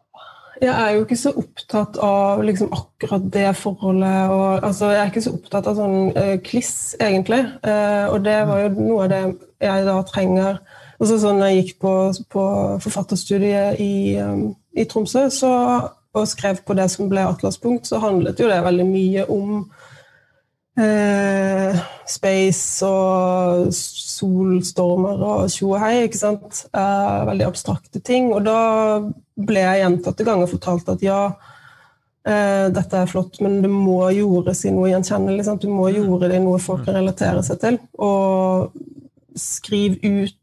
[0.62, 4.34] jeg er jo ikke så opptatt av liksom akkurat det forholdet.
[4.34, 7.42] Og, altså, jeg er ikke så opptatt av sånn uh, kliss, egentlig.
[7.66, 9.22] Uh, og det var jo noe av det
[9.66, 10.62] jeg da trenger.
[11.02, 11.96] Altså, sånn, jeg gikk på,
[12.32, 12.48] på
[12.86, 15.52] forfatterstudiet i um, i Tromsø, så
[16.12, 19.62] og skrev på det som ble Atlaspunkt, så handlet jo det veldig mye om
[20.80, 26.66] eh, space og solstormer og tjo og hei, ikke sant.
[26.72, 28.32] Eh, veldig abstrakte ting.
[28.36, 28.60] Og da
[29.42, 31.22] ble jeg gjentatte ganger fortalt at ja,
[32.28, 35.48] eh, dette er flott, men det må gjøres i noe gjenkjennelig.
[35.48, 35.66] Sant?
[35.66, 37.82] Du må gjøre det i noe folk kan relatere seg til.
[38.00, 38.78] Og
[39.40, 40.38] skriv ut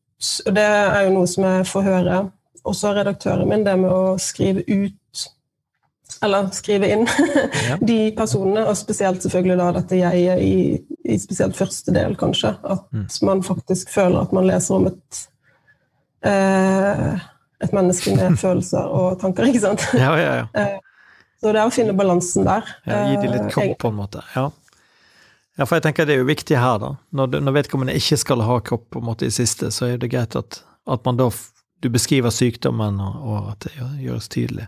[0.49, 2.15] Og det er jo noe som jeg får høre
[2.67, 5.29] også av redaktøren min, det med å skrive ut
[6.25, 7.07] eller skrive inn
[7.69, 7.79] ja.
[7.81, 10.55] de personene, og spesielt selvfølgelig da dette jeget i,
[11.05, 12.55] i, spesielt første del, kanskje.
[12.65, 13.09] At mm.
[13.29, 15.25] man faktisk føler at man leser om et
[16.27, 17.19] eh,
[17.65, 19.85] et menneske med følelser og tanker, ikke sant?
[19.99, 20.47] Ja, ja, ja.
[20.59, 20.79] Eh,
[21.39, 22.67] så det er å finne balansen der.
[22.89, 24.25] Ja, gi de litt eh, kropp, på en måte.
[24.35, 24.49] Ja.
[25.55, 25.67] ja.
[25.69, 26.97] for jeg tenker det er jo viktig her, da.
[27.15, 30.11] Når, når vedkommende ikke skal ha kropp på en måte i siste, så er det
[30.11, 31.29] greit at, at man da
[31.79, 34.67] du beskriver sykdommen, og, og at det gjøres tydelig.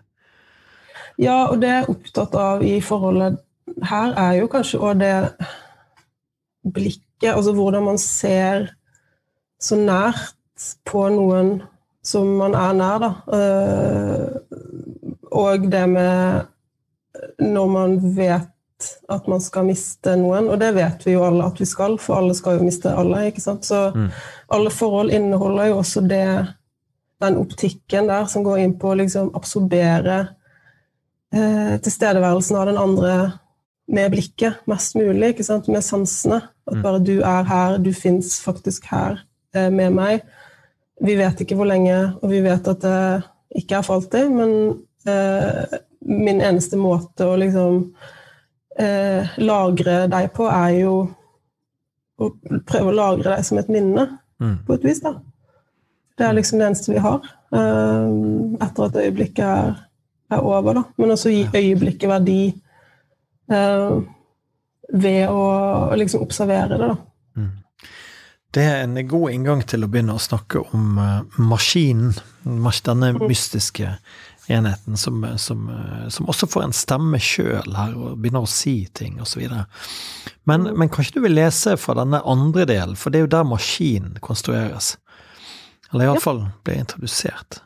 [1.20, 3.40] Ja, og det jeg er opptatt av i forholdet
[3.86, 5.14] her, er jo kanskje òg det
[6.64, 8.70] blikket, altså hvordan man ser
[9.60, 10.36] så nært
[10.88, 11.58] på noen
[12.04, 13.10] som man er nær, da.
[13.36, 14.24] Eh,
[15.30, 16.48] og det med
[17.40, 18.48] når man vet
[19.12, 22.16] at man skal miste noen, og det vet vi jo alle at vi skal, for
[22.16, 23.26] alle skal jo miste alle.
[23.28, 23.68] ikke sant?
[23.68, 24.08] Så mm.
[24.56, 26.26] alle forhold inneholder jo også det,
[27.20, 30.22] den optikken der som går inn på å liksom absorbere
[31.34, 33.14] eh, tilstedeværelsen av den andre
[33.90, 35.68] med blikket mest mulig, ikke sant?
[35.68, 36.42] med sansene.
[36.68, 36.82] At mm.
[36.84, 39.18] bare du er her, du fins faktisk her
[39.54, 40.24] eh, med meg.
[41.00, 43.00] Vi vet ikke hvor lenge, og vi vet at det
[43.60, 44.52] ikke er for alltid, men
[45.10, 47.80] eh, min eneste måte å liksom
[48.78, 50.94] eh, lagre deg på, er jo
[52.20, 52.30] å
[52.68, 54.06] prøve å lagre deg som et minne,
[54.42, 54.56] mm.
[54.68, 55.02] på et vis.
[55.02, 55.16] da.
[56.20, 57.24] Det er liksom det eneste vi har,
[57.56, 58.10] eh,
[58.60, 59.78] etter at øyeblikket er
[60.30, 60.74] er over.
[60.74, 60.84] Da.
[60.96, 62.40] Men også gi øyeblikket verdi
[63.50, 64.00] eh,
[64.92, 65.44] ved å
[65.98, 66.88] liksom observere det.
[66.88, 66.96] da.
[67.36, 67.52] Mm.
[68.50, 72.16] Det er en god inngang til å begynne å snakke om uh, maskinen.
[72.42, 73.22] Denne mm.
[73.28, 73.92] mystiske
[74.50, 78.88] enheten som, som, uh, som, også får en stemme sjøl her, og begynner å si
[78.96, 79.44] ting osv.
[79.46, 80.72] Men, mm.
[80.74, 84.18] men kanskje du vil lese fra denne andre delen, for det er jo der maskinen
[84.24, 84.96] konstrueres.
[85.92, 86.52] Eller iallfall ja.
[86.66, 87.62] blir introdusert.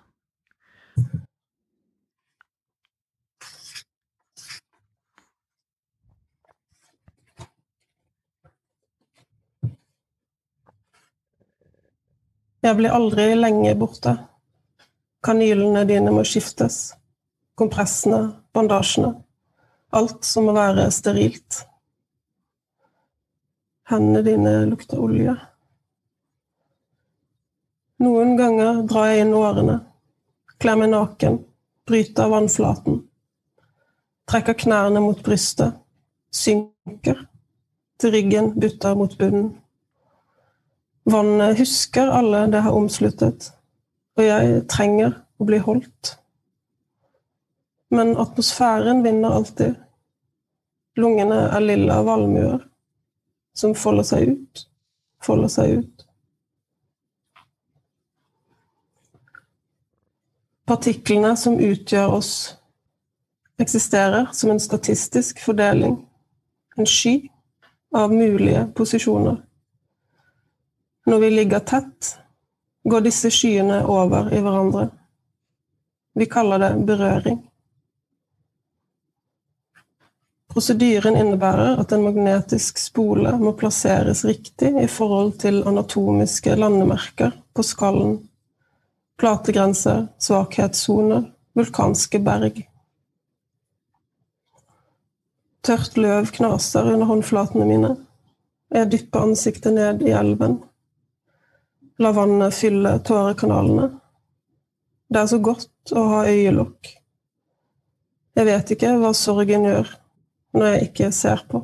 [12.64, 14.14] Jeg blir aldri lenge borte.
[15.24, 16.94] Kanylene dine må skiftes.
[17.61, 19.11] Kompressene, bandasjene.
[19.92, 21.61] Alt som må være sterilt.
[23.92, 25.35] Hendene dine lukter olje.
[28.00, 29.74] Noen ganger drar jeg inn årene,
[30.61, 31.37] kler meg naken,
[31.87, 33.03] bryter vannflaten.
[34.29, 35.77] Trekker knærne mot brystet,
[36.33, 37.20] synker,
[38.00, 39.53] til ryggen butter mot bunnen.
[41.05, 43.51] Vannet husker alle det har omsluttet,
[44.17, 46.14] og jeg trenger å bli holdt.
[47.93, 49.75] Men atmosfæren vinner alltid.
[50.97, 52.62] Lungene er lilla valmuer
[53.55, 54.64] som folder seg ut,
[55.23, 56.07] folder seg ut.
[60.64, 62.35] Partiklene som utgjør oss,
[63.61, 65.99] eksisterer som en statistisk fordeling,
[66.79, 67.19] en sky
[67.95, 69.43] av mulige posisjoner.
[71.07, 72.19] Når vi ligger tett,
[72.85, 74.88] går disse skyene over i hverandre.
[76.14, 77.43] Vi kaller det berøring.
[80.55, 87.64] Prosedyren innebærer at en magnetisk spole må plasseres riktig i forhold til anatomiske landemerker på
[87.67, 88.21] skallen,
[89.19, 91.27] plategrenser, svakhetssoner,
[91.59, 92.62] vulkanske berg.
[95.64, 97.90] Tørt løv knaser under håndflatene mine.
[98.75, 100.61] Jeg dypper ansiktet ned i elven.
[102.03, 103.85] La vannet fylle tårekanalene.
[105.07, 106.89] Det er så godt å ha øyelokk.
[108.35, 109.93] Jeg vet ikke hva sorgen gjør
[110.59, 111.61] når jeg ikke ser på.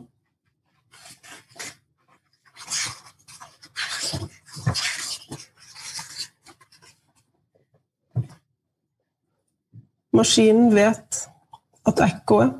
[10.15, 11.25] Maskinen vet
[11.91, 12.55] at ekkoet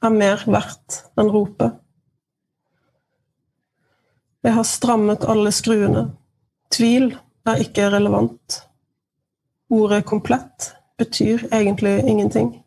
[0.00, 1.76] er mer verdt enn ropet.
[4.48, 6.08] Jeg har strammet alle skruene
[6.72, 7.10] Tvil
[7.46, 8.62] er ikke relevant.
[9.70, 12.64] Ordet 'komplett' betyr egentlig ingenting.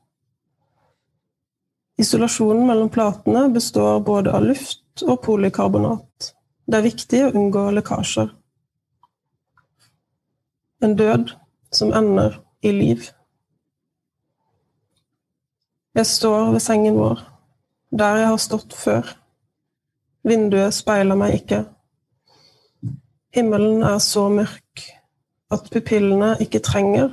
[1.98, 6.34] Isolasjonen mellom platene består både av luft og polykarbonat.
[6.68, 8.30] Det er viktig å unngå lekkasjer.
[10.84, 11.32] En død
[11.72, 13.10] som ender i liv.
[15.96, 17.22] Jeg står ved sengen vår,
[17.92, 19.16] der jeg har stått før.
[20.24, 21.75] Vinduet speiler meg ikke.
[23.36, 24.82] Himmelen er så mørk
[25.52, 27.10] at pupillene ikke trenger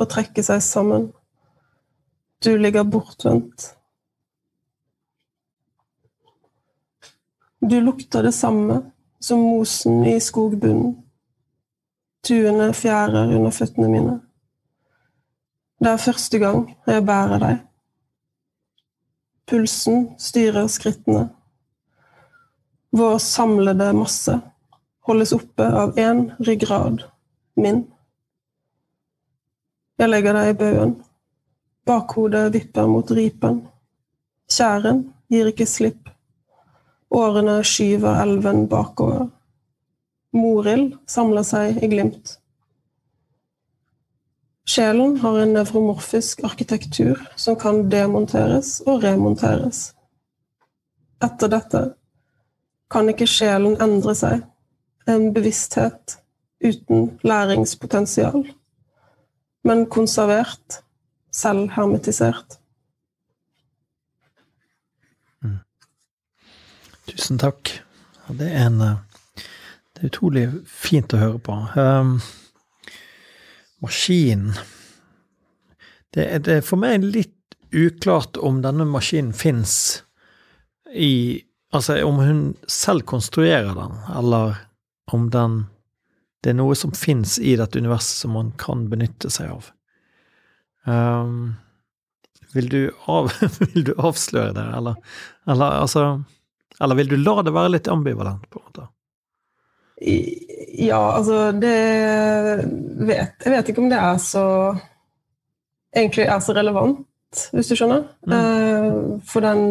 [0.00, 1.10] å trekke seg sammen.
[2.40, 3.74] Du ligger bortvendt.
[7.60, 8.78] Du lukter det samme
[9.20, 10.96] som mosen i skogbunnen.
[12.24, 14.16] Tuene fjærer under føttene mine.
[15.76, 17.62] Det er første gang jeg bærer deg.
[19.44, 21.28] Pulsen styrer skrittene.
[22.96, 24.40] Vår samlede masse
[25.06, 27.04] holdes oppe av én ryggrad,
[27.56, 27.84] min.
[29.96, 30.96] Jeg legger deg i baugen.
[31.86, 33.62] Bakhodet vipper mot ripen.
[34.50, 36.10] Kjæren gir ikke slipp.
[37.14, 39.28] Årene skyver elven bakover.
[40.36, 42.36] Morild samler seg i glimt.
[44.66, 49.92] Sjelen har en nevromorfisk arkitektur som kan demonteres og remonteres.
[51.22, 51.82] Etter dette
[52.90, 54.42] kan ikke sjelen endre seg,
[55.06, 56.18] en bevissthet
[56.64, 58.46] uten læringspotensial,
[59.64, 60.80] men konservert,
[61.32, 62.58] selvhermetisert.
[65.42, 65.58] Mm.
[67.08, 67.70] Tusen takk.
[68.28, 69.44] Det er, en, eh,
[69.94, 71.58] det er utrolig fint å høre på.
[71.78, 72.16] Um,
[73.84, 74.56] maskinen
[76.16, 77.34] det, det, er for meg litt
[77.76, 80.02] uklart om denne maskinen fins
[80.94, 81.42] i
[81.74, 82.40] Altså om hun
[82.70, 84.54] selv konstruerer den, eller
[85.12, 85.64] om den
[86.44, 89.70] Det er noe som fins i dette universet som man kan benytte seg av.
[90.86, 91.56] Um,
[92.54, 95.00] vil, du av, vil du avsløre det, eller,
[95.50, 96.04] eller altså
[96.78, 98.86] Eller vil du la det være litt ambivalent, på en måte?
[99.96, 101.74] Ja, altså det
[103.08, 104.46] vet, Jeg vet ikke om det er så
[105.96, 107.06] Egentlig er så relevant,
[107.56, 108.02] hvis du skjønner.
[108.28, 108.32] Mm.
[108.36, 109.62] Uh, for den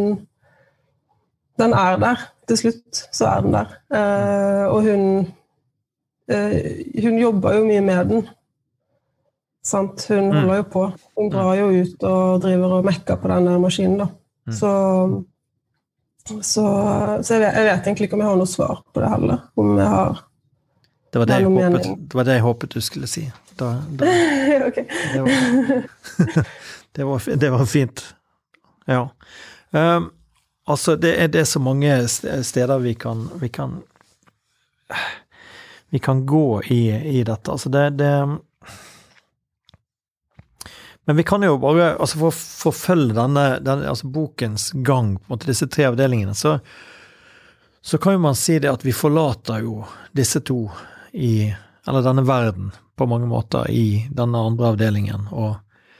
[1.61, 2.23] Den er der.
[2.45, 3.75] Til slutt så er den der.
[3.97, 5.05] Eh, og hun
[6.29, 6.57] eh,
[7.03, 8.27] Hun jobber jo mye med den.
[9.65, 10.07] Sant?
[10.09, 10.35] Hun mm.
[10.39, 10.89] holder jo på.
[11.17, 14.11] Hun drar jo ut og driver og mekker på den maskinen, da.
[14.45, 14.53] Mm.
[14.59, 14.73] Så
[16.25, 19.09] så, så jeg, vet, jeg, vet, egentlig ikke om jeg har noe svar på det
[19.11, 19.43] heller.
[19.61, 20.23] Om jeg har
[21.13, 23.21] Det var det, jeg håpet, det, var det jeg håpet, du skulle si.
[23.59, 23.67] Da,
[23.99, 25.29] da, det, var,
[26.97, 28.01] det, var, det, var, fint.
[28.89, 29.05] Ja.
[29.71, 30.09] Um,
[30.66, 33.82] altså, det er, det er så mange steder vi kan Vi kan,
[35.89, 36.82] vi kan gå i,
[37.20, 37.51] i dette.
[37.51, 38.13] Altså, det, det
[41.05, 42.38] men vi kan jo bare, altså for å
[42.72, 46.57] forfølge denne, denne altså bokens gang, på en måte disse tre avdelingene, så,
[47.86, 49.84] så kan jo man si det at vi forlater jo
[50.18, 50.66] disse to
[51.13, 51.53] i
[51.86, 55.59] Eller denne verden, på mange måter, i denne andre avdelingen, og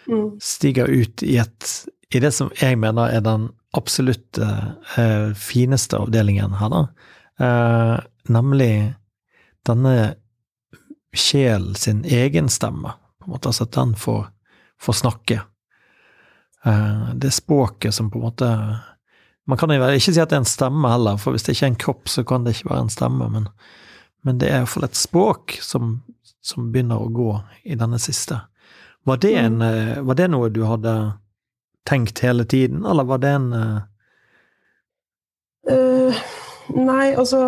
[0.10, 0.40] mm.
[0.42, 1.68] stiger ut i et
[2.10, 6.84] I det som jeg mener er den absolutt eh, fineste avdelingen her, da.
[7.46, 7.96] Eh,
[8.32, 8.74] nemlig
[9.68, 9.96] denne
[11.16, 13.52] sjel sin egen stemme, på en måte.
[13.52, 14.26] Altså at den får
[14.82, 15.42] får snakke.
[16.64, 18.80] Eh, det språket som på en måte
[19.48, 21.66] Man kan jo ikke si at det er en stemme heller, for hvis det ikke
[21.68, 23.44] er en kropp, så kan det ikke være en stemme, men,
[24.26, 26.00] men det er iallfall et språk som,
[26.42, 27.28] som, begynner å gå
[27.62, 28.40] i denne siste.
[29.06, 29.68] Var det, en, mm.
[29.68, 30.96] eh, var det noe du hadde
[31.86, 33.82] tenkt hele tiden, eller var det en uh,
[36.76, 37.40] Nei, altså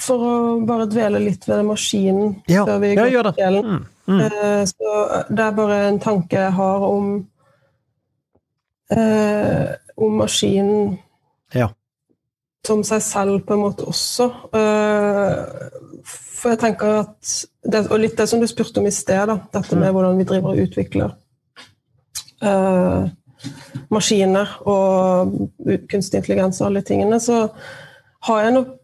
[0.00, 0.34] For å
[0.68, 3.66] bare dvele litt ved maskinen ja, før vi går til kvelden.
[3.68, 3.84] Mm.
[4.08, 4.20] Mm.
[4.24, 4.94] uh, så
[5.28, 7.10] det er bare en tanke jeg har om
[8.96, 10.96] uh, om maskinen
[11.52, 11.68] ja.
[12.66, 14.28] som seg selv, på en måte også.
[16.38, 17.32] For jeg tenker at
[17.66, 19.96] det, Og litt det som du spurte om i sted, da, dette med mm.
[19.96, 21.16] hvordan vi driver og utvikler
[22.42, 23.08] eh,
[23.94, 25.34] maskiner og
[25.90, 27.46] kunstig intelligens og alle tingene, så
[28.28, 28.74] har jeg nok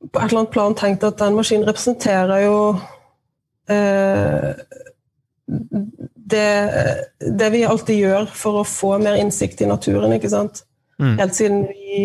[0.00, 2.56] på et eller annet plan tenkt at den maskinen representerer jo
[3.70, 4.54] Eh,
[6.30, 6.70] det,
[7.38, 10.64] det, vi alltid gjør for å få mer innsikt i naturen, ikke sant.
[11.00, 11.16] Mm.
[11.18, 12.02] Helt siden vi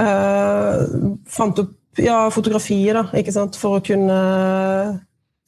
[0.00, 0.82] eh,
[1.32, 4.18] fant opp ja, fotografier, da, ikke sant, for å kunne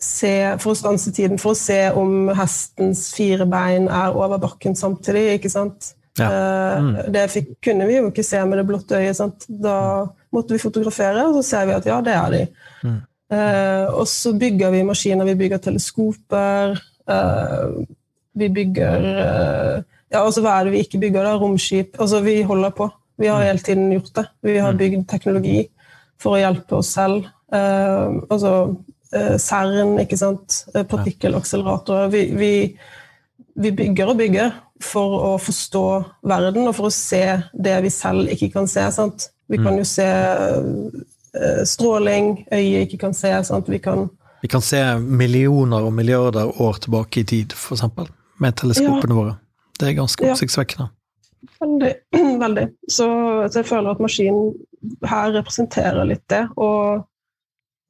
[0.05, 4.77] se For å stanse tiden, for å se om hestens fire bein er over bakken
[4.79, 5.95] samtidig, ikke sant.
[6.19, 6.29] Ja.
[6.29, 6.93] Eh, mm.
[7.15, 9.19] Det fikk, kunne vi jo ikke se med det blotte øyet.
[9.19, 9.49] Sant?
[9.49, 9.79] Da
[10.35, 12.45] måtte vi fotografere, og så ser vi at ja, det er de.
[12.85, 13.03] Mm.
[13.35, 15.27] Uh, og så bygger vi maskiner.
[15.27, 16.77] Vi bygger teleskoper.
[17.09, 17.83] Uh,
[18.35, 19.83] vi bygger uh,
[20.13, 21.25] Ja, altså hva er det vi ikke bygger?
[21.27, 21.37] da?
[21.41, 21.97] Romskip.
[21.99, 22.89] Altså, vi holder på.
[23.19, 23.47] Vi har mm.
[23.49, 24.27] hele tiden gjort det.
[24.47, 24.79] Vi har mm.
[24.83, 25.65] bygd teknologi
[26.21, 27.27] for å hjelpe oss selv.
[27.55, 28.51] altså
[29.39, 30.65] CERN, ikke sant.
[30.75, 32.11] Partikkelakseleratorer.
[32.13, 32.53] Vi, vi,
[33.55, 35.87] vi, bygger og bygger for å forstå
[36.27, 38.85] verden, og for å se det vi selv ikke kan se.
[38.95, 39.29] Sant?
[39.51, 43.33] Vi kan jo se uh, stråling øyet ikke kan se.
[43.47, 43.71] Sant?
[43.71, 44.09] Vi kan
[44.45, 49.21] Vi kan se millioner og milliarder år tilbake i tid, for eksempel, med teleskopene ja.
[49.21, 49.39] våre.
[49.81, 50.91] Det er ganske oppsiktsvekkende.
[51.61, 51.95] Veldig.
[52.45, 52.67] veldig.
[52.89, 53.07] Så,
[53.49, 54.53] så, jeg føler at maskinen
[55.09, 56.45] her representerer litt det.
[56.61, 57.05] Og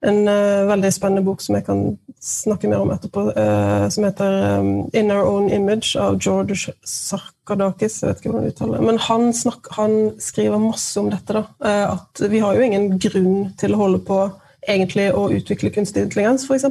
[0.04, 1.82] en uh, veldig spennende bok som jeg kan
[2.24, 8.00] snakke mer om etterpå, uh, som heter um, 'In Our Own Image' av George Sarkadakis.
[8.02, 11.32] Jeg vet ikke hvordan uttaler Men han, snak, han, skriver masse om dette.
[11.32, 14.20] da, uh, At vi har jo ingen grunn til å holde på
[14.68, 16.68] egentlig å utvikle kunstig intelligens, f.eks.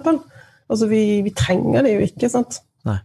[0.70, 2.62] Altså, vi, vi, trenger det jo ikke, sant?
[2.88, 2.98] Nei.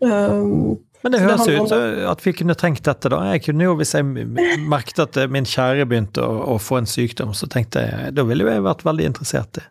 [0.00, 3.22] Um, men det høres jo ut som at vi kunne tenkt dette, da.
[3.32, 7.32] Jeg kunne jo, Hvis jeg merket at min kjære begynte å, å få en sykdom,
[7.36, 9.66] så tenkte jeg da ville jo jeg vært veldig interessert i,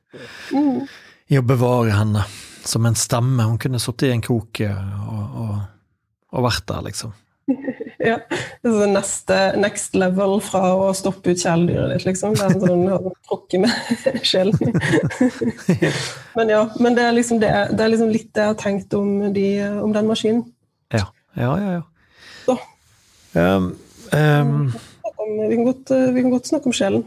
[0.56, 0.78] mm.
[1.36, 2.26] i å bevare henne
[2.66, 3.46] som en stemme.
[3.46, 5.52] Hun kunne sittet i en krok og, og,
[6.34, 7.18] og, vært der, liksom.
[8.00, 8.16] Ja.
[8.64, 12.38] Det er neste next level fra å stoppe ut kjæledyret ditt, liksom.
[12.40, 13.98] Det er en sånn tråkke med
[14.30, 14.56] sjelen.
[16.38, 18.96] men ja, men det er liksom, det, det er liksom litt det jeg har tenkt
[18.96, 19.50] om, de,
[19.84, 20.46] om den maskinen.
[20.96, 21.10] Ja.
[21.34, 21.84] Ja, ja, ja.
[22.46, 22.60] Så.
[23.40, 23.76] Um,
[24.12, 24.72] um,
[25.50, 27.04] vi, kan godt, eh, vi, kan godt, snakke om sjelen.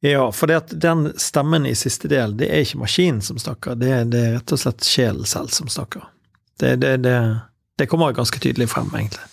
[0.00, 4.20] Ja, for den stemmen i siste del, det er ikke maskinen som snakker, det, det
[4.20, 6.08] er rett og slett sjelen selv som snakker.
[6.58, 6.96] Det, det,
[7.78, 9.24] det, kommer ganske tydelig frem, egentlig.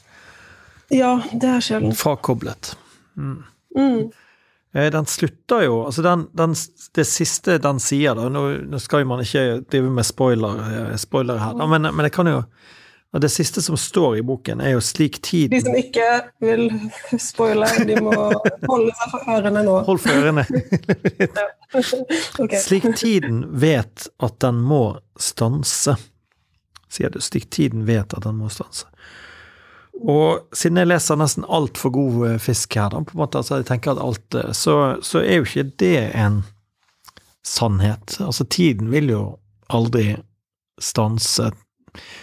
[0.94, 1.96] Ja, det er sjelen.
[1.98, 2.76] Frakoblet.
[3.18, 3.42] Mm.
[3.76, 4.12] Mm.
[4.74, 6.54] Eh, den slutter jo altså den, den,
[6.96, 10.96] Det siste den sier, da Nå, nå skal jo man ikke drive med spoiler, eh,
[11.02, 12.44] spoiler her, da, men, men jeg kan jo
[13.14, 16.10] og det siste som står i boken, er jo 'slik tiden De som ikke
[16.46, 16.68] vil
[17.18, 18.14] spoile, de må
[18.70, 19.78] holde seg for ørene nå.
[19.88, 20.46] Hold for ørene.
[22.44, 22.60] okay.
[22.62, 25.96] Slik tiden vet at den må stanse,
[26.90, 27.18] sier du.
[27.22, 28.86] Slik tiden vet at den må stanse.
[30.00, 33.58] Og siden jeg leser nesten altfor god eh, fisk her, da, på en måte, altså
[33.60, 36.44] jeg tenker at alt, eh, så, så er jo ikke det en
[37.44, 38.20] sannhet.
[38.22, 39.24] Altså, tiden vil jo
[39.68, 40.14] aldri
[40.80, 41.50] stanse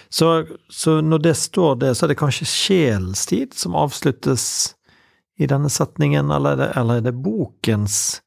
[0.09, 0.31] så,
[0.73, 4.75] så, når det står det, så er det kanskje sjelens tid som avsluttes
[5.37, 8.21] i denne setningen, eller er det, eller er det bokens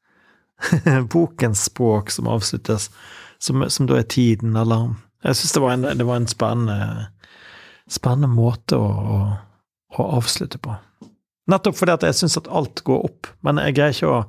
[1.12, 2.90] bokens språk som avsluttes,
[3.38, 7.08] som, som, da er tiden, eller Jeg syns det, det, var en spennende,
[7.90, 9.18] spennende måte å, å,
[9.96, 10.76] å, avslutte på.
[11.50, 14.22] Nettopp fordi at jeg syns at alt går opp, men jeg greier ikke å,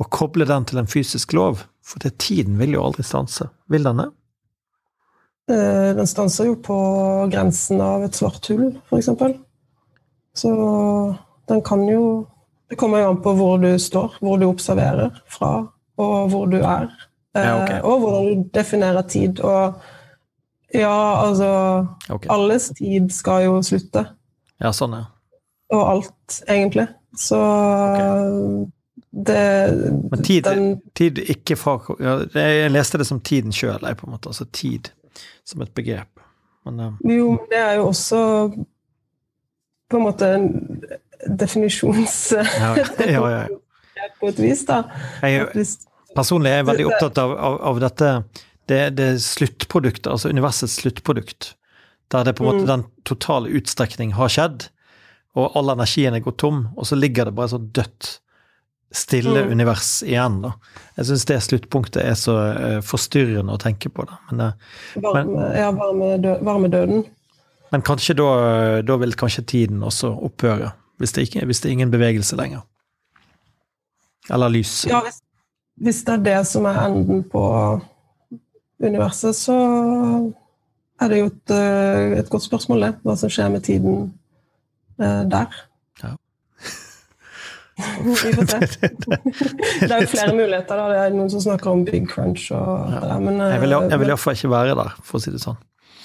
[0.00, 3.48] å koble den til en fysisk lov, for det, tiden vil jo aldri stanse.
[3.72, 4.08] Vil den det?
[5.50, 6.76] Eh, den stanser jo på
[7.32, 9.10] grensen av et svart hull, f.eks.
[10.38, 10.52] Så
[11.50, 12.26] den kan jo
[12.70, 15.66] Det kommer jo an på hvor du står, hvor du observerer fra,
[16.00, 16.86] og hvor du er.
[17.36, 17.76] Ja, okay.
[17.76, 19.40] Eh, og hvordan du definerer tid.
[19.44, 19.74] Og
[20.72, 21.50] ja, altså
[22.08, 22.30] okay.
[22.32, 24.06] Alles tid skal jo slutte.
[24.56, 25.04] Ja, sånn, ja.
[25.76, 26.86] Og alt, egentlig.
[27.12, 28.64] Så okay.
[29.28, 29.44] det
[30.14, 34.16] Men tid, den, tid ikke fra ja, Jeg leste det som tiden sjøl, på en
[34.16, 34.32] måte.
[34.32, 34.88] Altså tid
[35.44, 36.22] som et begrep.
[36.66, 38.20] Men, uh, jo, det er jo også
[39.90, 40.46] på en måte en
[41.38, 42.20] definisjons...
[42.38, 42.74] ja,
[43.06, 43.42] ja, ja.
[44.20, 44.82] på et vis, da.
[45.22, 45.66] Jeg,
[46.16, 48.14] personlig er jeg veldig opptatt av, av, av dette
[48.70, 51.54] det, det sluttproduktet, altså universets sluttprodukt.
[52.12, 52.70] Der det på en måte mm.
[52.70, 54.68] den totale utstrekning har skjedd,
[55.38, 58.18] og all energien er gått tom, og så ligger det bare så dødt
[58.92, 59.52] stille mm.
[59.52, 60.40] univers igjen.
[60.44, 60.52] da.
[60.98, 64.04] Jeg syns det sluttpunktet er så uh, forstyrrende å tenke på.
[64.08, 64.18] da.
[64.30, 64.44] Men,
[65.02, 67.04] varme, varme, ja, varme, døden.
[67.72, 68.28] Men kanskje da,
[68.84, 72.66] da, vil kanskje tiden også opphøre, hvis det, ikke, hvis det er ingen bevegelse lenger.
[74.30, 74.74] Eller lys.
[74.86, 75.22] Ja, hvis,
[75.80, 77.42] hvis det er det som er enden på
[78.82, 79.56] universet, så
[81.00, 82.92] er det jo et, eh, et godt spørsmål, det.
[83.02, 84.12] Hva som skjer med tiden
[85.00, 85.62] der.
[88.02, 88.60] Vi får se.
[89.86, 90.78] det er jo flere muligheter.
[90.78, 90.86] da.
[90.92, 93.02] Det er noen som snakker om big crunch og ja.
[93.08, 95.60] det men Jeg vil, jeg vil iallfall ikke være der, for å si det sånn.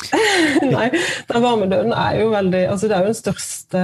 [0.75, 0.91] Nei,
[1.29, 3.79] den varmedøden er jo veldig altså Det er jo den største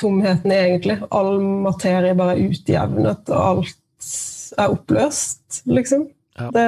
[0.00, 0.96] tomheten, egentlig.
[1.12, 1.34] All
[1.66, 4.10] materie bare er utjevnet, og alt
[4.56, 6.08] er oppløst, liksom.
[6.40, 6.48] Ja.
[6.54, 6.66] Det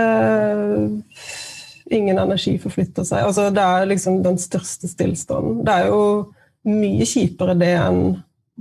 [1.92, 3.26] Ingen energi forflytter seg.
[3.26, 5.58] Altså, det er liksom den største stillstanden.
[5.66, 6.04] Det er jo
[6.70, 8.04] mye kjipere det enn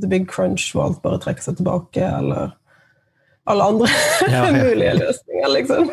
[0.02, 2.56] The Big Crunch hvor alt bare trekker seg tilbake, eller
[3.49, 3.91] alle andre
[4.28, 4.49] ja, ja.
[4.64, 5.91] mulige løsninger, liksom.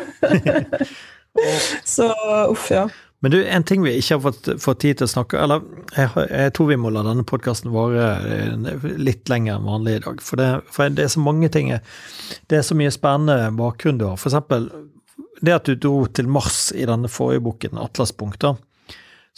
[1.85, 2.09] Så
[2.49, 2.87] uff, ja.
[3.19, 6.07] Men du, en ting vi ikke har fått, fått tid til å snakke Eller jeg,
[6.31, 10.21] jeg tror vi må la denne podkasten vare eh, litt lenger enn vanlig i dag.
[10.23, 14.07] For det, for det, er så mange ting Det er så mye spennende bakgrunn du
[14.07, 14.15] har.
[14.19, 14.69] For eksempel
[15.43, 18.55] det at du dro til Mars i denne forrige boken, Atlaspunkt, da,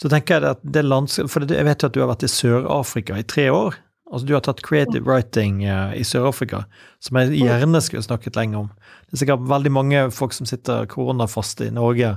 [0.00, 2.30] så tenker jeg at det landskap For jeg vet jo at du har vært i
[2.30, 3.78] Sør-Afrika i tre år.
[4.12, 6.66] Altså Du har tatt creative writing uh, i Sør-Afrika,
[7.00, 8.70] som jeg gjerne skulle snakket lenge om.
[9.08, 12.16] Det er sikkert veldig mange folk som sitter koronafaste i Norge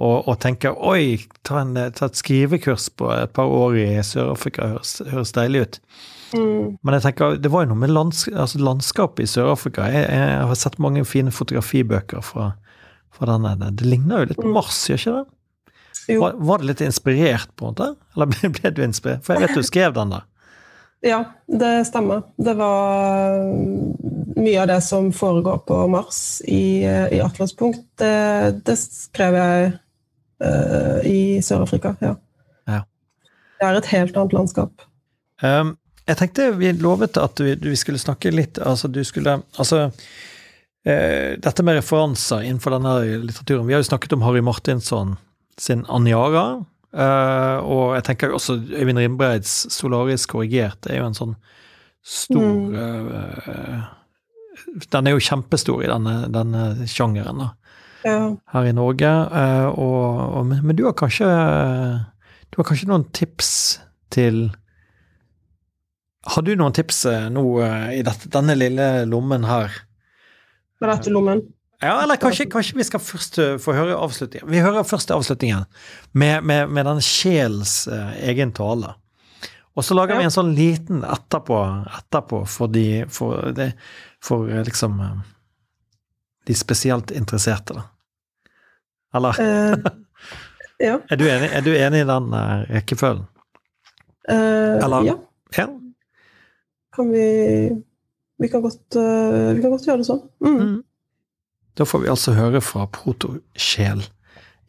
[0.00, 4.70] og, og tenker oi, ta, en, ta, et skrivekurs på et par år i Sør-Afrika,
[4.74, 5.78] høres, høres, deilig ut.
[6.32, 6.78] Mm.
[6.80, 9.90] Men jeg tenker, det var jo noe med lands, altså landskapet i Sør-Afrika.
[9.92, 12.52] Jeg, jeg, har sett mange fine fotografibøker fra,
[13.12, 13.72] fra denne.
[13.76, 14.56] Det ligner jo litt på mm.
[14.56, 15.26] Mars, gjør ikke det?
[16.10, 17.92] Var, var, det litt inspirert, på en måte?
[18.16, 19.26] Eller ble, ble du inspirert?
[19.26, 20.26] For jeg vet du skrev den der.
[21.00, 22.22] Ja, det stemmer.
[22.36, 23.40] Det var
[24.36, 29.70] mye av det som foregår på Mars i, i Atlaspunkt, det, det skrev jeg
[30.44, 32.14] uh, i Sør-Afrika, ja.
[32.68, 32.82] ja.
[33.60, 34.84] Det er et helt annet landskap.
[35.42, 35.74] Um,
[36.04, 41.30] jeg tenkte vi lovet at vi, vi, skulle snakke litt Altså, du skulle Altså uh,
[41.40, 45.14] dette med referanser innenfor denne litteraturen Vi har jo snakket om Harry Martinsson
[45.60, 46.64] sin Anjara.
[46.90, 51.36] Uh, og jeg tenker også Øyvind Rimbreids 'Solaris korrigert' er jo en sånn
[52.02, 52.72] stor mm.
[52.74, 53.84] uh,
[54.90, 57.46] Den er jo kjempestor i denne, denne sjangeren da,
[58.02, 58.16] ja.
[58.54, 59.06] her i Norge.
[59.06, 60.08] Uh, og,
[60.40, 61.28] og, men, men, du har kanskje
[62.50, 63.52] Du har kanskje noen tips
[64.10, 64.48] til
[66.26, 67.44] Har du noen tips nå
[67.94, 69.78] i dette, denne lille lommen her?
[70.82, 71.46] Med dette lommen?
[71.82, 74.50] Ja, eller kanskje, kanskje, vi skal først eh, få høre avslutningen.
[74.52, 75.64] Vi hører først avslutningen
[76.12, 78.92] med, med, med den sjels uh, egen tale.
[79.72, 80.18] Og så lager ja.
[80.20, 81.60] vi en sånn liten etterpå,
[81.96, 83.70] etterpå for de for, de,
[84.20, 85.22] for uh, liksom uh,
[86.50, 87.86] de spesielt interesserte, da.
[89.16, 89.40] Eller?
[90.84, 90.98] ja.
[91.10, 92.28] er, du enig, er, du enig, i den
[92.74, 93.24] rekkefølgen?
[94.28, 95.08] Eller?
[95.08, 95.16] Ja.
[95.56, 95.66] ja.
[96.92, 97.24] Kan vi
[98.40, 100.22] Vi kan godt, vi kan godt gjøre det sånn.
[100.40, 100.60] Mm.
[100.60, 100.78] Mm.
[101.80, 104.02] Da får vi altså høre fra Protosjel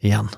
[0.00, 0.30] igjen.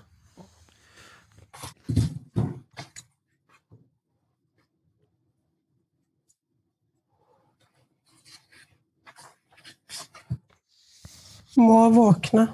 [11.54, 12.48] Må våkne,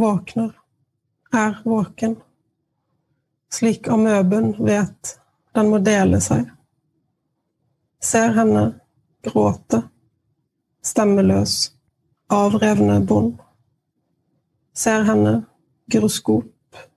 [0.00, 0.56] våkner,
[1.36, 2.16] er våken.
[3.52, 5.18] Slik amøben vet
[5.52, 6.48] den må dele seg.
[8.00, 8.70] Ser henne
[9.28, 9.84] gråte,
[10.80, 11.75] stemmeløs
[12.28, 13.38] avrevne bånd.
[14.74, 15.46] Ser henne,
[15.90, 16.50] gyroskop,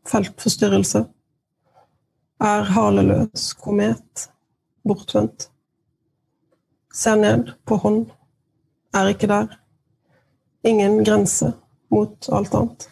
[0.07, 1.05] feltforstyrrelse.
[2.39, 4.29] Er haleløs komet,
[4.87, 5.49] bortvendt.
[6.93, 8.05] Ser ned på hånd,
[8.93, 9.59] er ikke der.
[10.63, 11.53] Ingen grense
[11.91, 12.89] mot alt annet.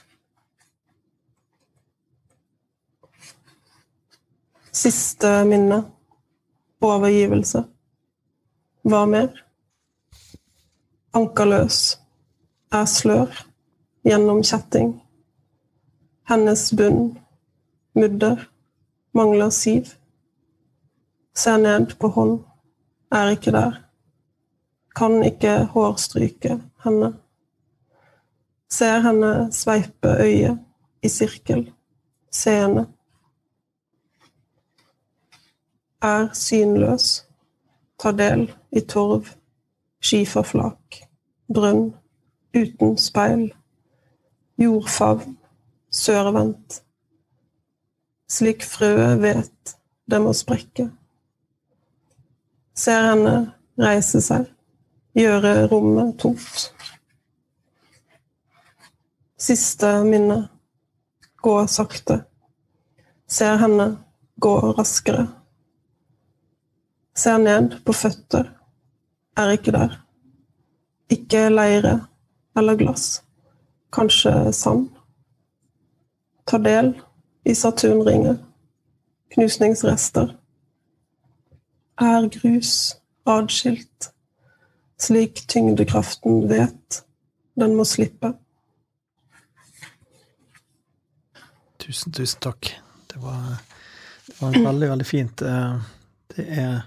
[4.71, 5.81] Siste minne.
[6.85, 7.63] Overgivelse.
[8.85, 9.31] Hva mer?
[11.17, 11.97] Ankerløs
[12.71, 13.31] er slør
[14.07, 14.97] gjennom kjetting.
[16.27, 17.17] Hennes bunn,
[17.95, 18.49] mudder,
[19.15, 19.93] mangler siv.
[21.35, 22.41] Ser ned på hånd,
[23.11, 23.79] er ikke der.
[24.95, 27.13] Kan ikke hårstryke henne.
[28.69, 30.59] Ser henne sveipe øyet
[31.03, 31.69] i sirkel,
[32.31, 32.87] seende.
[36.03, 37.23] Er synløs,
[37.99, 39.31] tar del i torv,
[40.03, 40.99] skiferflak,
[41.53, 41.93] brønn
[42.55, 43.49] uten speil,
[44.57, 45.37] jordfavn,
[45.91, 46.81] sørvendt.
[48.27, 49.77] Slik frøet vet
[50.07, 50.89] det må sprekke.
[52.77, 53.35] Ser henne
[53.79, 54.47] reise seg,
[55.17, 56.67] gjøre rommet tomt.
[59.37, 60.47] Siste minne,
[61.43, 62.23] gå sakte.
[63.27, 63.87] Ser henne
[64.39, 65.27] gå raskere.
[67.17, 68.51] Ser ned på føtter,
[69.37, 69.97] er ikke der.
[71.09, 71.95] Ikke leire,
[72.57, 73.21] eller glass.
[73.93, 74.89] Kanskje sand.
[76.45, 76.93] Ta del
[77.43, 78.37] i Saturnringer.
[79.33, 80.35] Knusningsrester.
[82.01, 82.97] Er grus
[83.27, 84.11] adskilt,
[85.01, 87.03] slik tyngdekraften vet
[87.57, 88.33] den må slippe.
[91.81, 92.69] Tusen, tusen takk.
[93.09, 93.57] Det var,
[94.27, 95.41] det var veldig, veldig fint.
[95.41, 95.79] Eh,
[96.35, 96.81] det er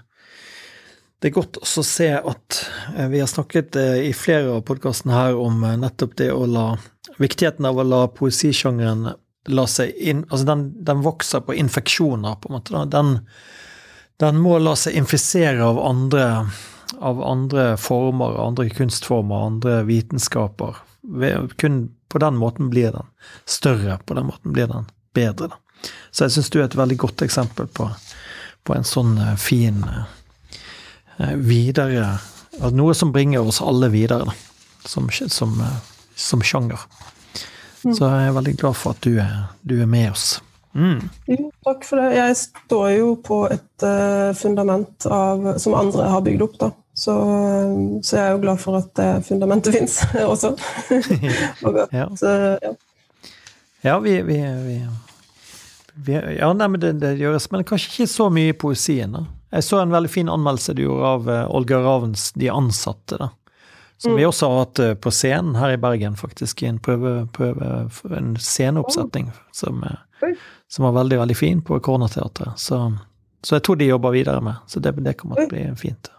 [1.21, 2.61] det er godt å se at
[2.95, 6.47] eh, vi har snakket eh, i flere av podkastene her om eh, nettopp det å
[6.49, 6.71] la
[7.21, 9.11] Viktigheten av å la poesisjangeren
[9.53, 12.81] la seg inn Altså, den, den vokser på infeksjoner, på en måte.
[12.89, 13.11] Den,
[14.21, 16.25] den, må la seg infisere av andre,
[16.97, 20.79] av andre former, andre kunstformer, andre vitenskaper.
[21.61, 21.77] Kun
[22.09, 23.11] på den måten blir den
[23.45, 25.51] større, på den måten blir den bedre.
[26.09, 27.91] Så jeg syns du er et veldig godt eksempel på,
[28.65, 29.83] på en sånn fin
[31.37, 32.19] videre
[32.59, 34.33] Noe som bringer oss alle videre, da,
[34.85, 35.77] som, som, eh,
[36.15, 36.79] som sjanger.
[37.83, 37.95] Mm.
[37.95, 40.41] Så jeg er veldig glad for at du er, du er med oss.
[40.75, 40.99] Mm.
[41.27, 42.11] Jo, takk for det.
[42.15, 46.71] Jeg står jo på et uh, fundament av, som andre har bygd opp, da.
[46.93, 47.15] Så,
[48.03, 50.53] så, jeg er jo glad for at det fundamentet fins også.
[51.97, 52.07] ja.
[52.19, 52.73] Så, ja.
[53.87, 54.79] ja, vi, vi, vi,
[55.95, 59.17] vi Ja, nei, men det, det, gjøres, men kanskje ikke så mye i poesien.
[59.17, 59.25] da.
[59.51, 63.19] Jeg så en veldig fin anmeldelse du gjorde av uh, Olga Ravens De ansatte.
[63.19, 63.29] da.
[64.01, 67.27] Som vi også har hatt eh, på scenen her i Bergen, faktisk, i en prøve,
[67.37, 70.31] prøve en sceneoppsetning som, eh,
[70.67, 72.57] som, var veldig, veldig fin på Kornateatret.
[72.57, 72.79] Så,
[73.43, 76.09] så, jeg tror de jobber videre med, så det, det kommer til å bli fint.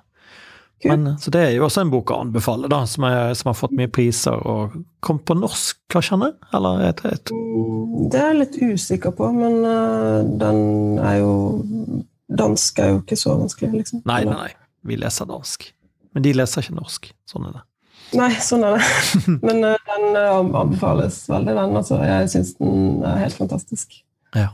[0.84, 3.58] Men, så det er jo også en bok å anbefale, da, som, er, som har
[3.58, 6.36] fått mye priser og kom på norsk, skjønner?
[6.54, 7.34] Eller et, et.
[7.34, 9.58] Mm, det er jeg litt usikker på, men
[10.38, 10.62] den
[11.02, 11.34] er jo
[12.38, 14.02] Dansk er jo ikke så vanskelig, liksom.
[14.08, 14.52] Nei, nei, nei.
[14.88, 15.68] Vi leser dansk.
[16.12, 17.12] Men de leser ikke norsk.
[17.28, 17.62] Sånn er det.
[18.18, 18.88] Nei, sånn er det.
[19.46, 21.76] Men uh, den uh, anbefales veldig, den.
[21.80, 24.02] Altså, jeg syns den er helt fantastisk.
[24.36, 24.50] Ja.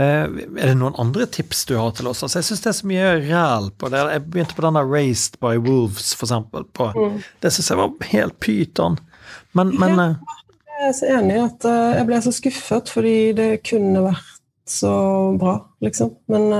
[0.00, 0.26] Uh,
[0.56, 2.24] er det noen andre tips du har til oss?
[2.26, 4.02] Altså, jeg syns det er så mye ræl på det.
[4.16, 6.66] Jeg begynte på denne Raised by Wolves, for eksempel.
[6.76, 7.22] På, mm.
[7.40, 9.00] Det syns jeg var helt pyton.
[9.56, 10.36] Men, men uh...
[10.80, 14.39] Jeg er så enig i at jeg ble så skuffet, fordi det kunne vært
[14.70, 14.90] så
[15.40, 15.54] bra,
[15.84, 16.12] liksom.
[16.30, 16.50] Men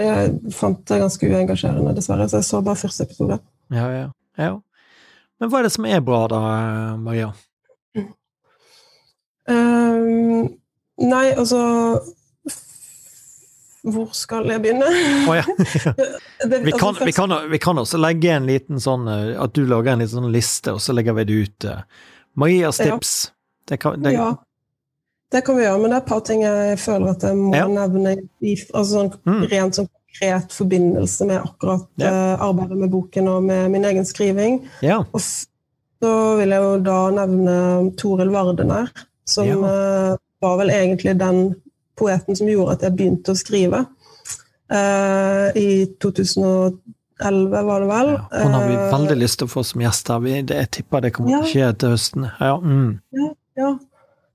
[0.00, 3.40] jeg fant det ganske uengasjerende, dessverre, så jeg så bare første episode.
[3.72, 4.08] Ja, ja.
[4.40, 4.56] ja.
[5.40, 6.40] Men hva er det som er bra, da,
[7.00, 7.30] Maria?
[9.50, 10.50] Um,
[11.00, 11.58] nei, altså
[13.82, 14.86] Hvor skal jeg begynne?
[15.26, 15.42] Oh, ja.
[16.66, 20.04] vi, kan, vi, kan, vi, kan, også legge en liten sånn At du lager en
[20.04, 21.68] liten sånn liste, og så legger vi det ut.
[22.38, 23.14] Marias tips.
[23.66, 24.34] Det kan, det, ja.
[25.30, 27.54] Det kan vi gjøre, men det er et par ting jeg føler at jeg må
[27.54, 27.66] ja.
[27.70, 28.16] nevne.
[28.42, 29.42] I, altså sånn, mm.
[29.52, 32.10] Rent sånn konkret forbindelse med akkurat ja.
[32.10, 34.58] uh, arbeidet med boken og med min egen skriving.
[34.82, 35.04] Ja.
[35.12, 37.56] Og så vil jeg jo da nevne
[38.00, 38.90] Toril Vardener,
[39.28, 41.42] som uh, var vel egentlig den
[42.00, 43.84] poeten som gjorde at jeg begynte å skrive.
[44.70, 45.68] Uh, I
[46.02, 46.80] 2011,
[47.20, 48.12] var det vel.
[48.16, 50.26] Ja, hun har vi veldig lyst til å få som gjest her.
[50.26, 52.26] Jeg tipper det kommer til å skje til høsten.
[52.40, 52.90] Ja, mm.
[53.20, 53.72] ja, ja.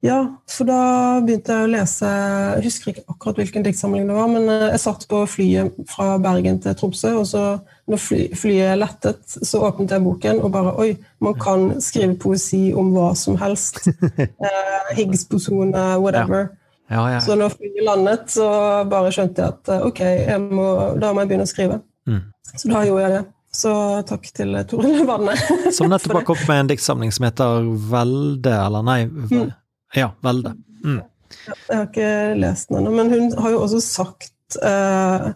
[0.05, 0.17] Ja,
[0.51, 0.79] for da
[1.25, 4.81] begynte jeg å lese Jeg husker ikke akkurat hvilken diktsamling det var, men eh, jeg
[4.83, 7.45] satt på flyet fra Bergen til Tromsø, og så
[7.89, 10.91] når fly, flyet lettet, så åpnet jeg boken og bare Oi,
[11.25, 13.81] man kan skrive poesi om hva som helst.
[14.21, 16.49] eh, Higgs-posone, whatever.
[16.51, 16.61] Ja.
[16.95, 17.21] Ja, ja.
[17.25, 18.47] Så når flyet landet, så
[18.89, 20.69] bare skjønte jeg at eh, ok, jeg må,
[21.01, 21.81] da må jeg begynne å skrive.
[22.05, 22.21] Mm.
[22.53, 23.25] Så da gjorde jeg det.
[23.55, 23.71] Så
[24.05, 25.33] takk til Toril Vanne.
[25.73, 29.53] som nettopp har kommet med en diktsamling som heter Velde, eller nei mm.
[29.93, 30.55] Ja, veldig.
[30.83, 31.01] Mm.
[31.45, 32.09] Jeg har ikke
[32.39, 35.27] lest den ennå, men hun har jo også sagt eh,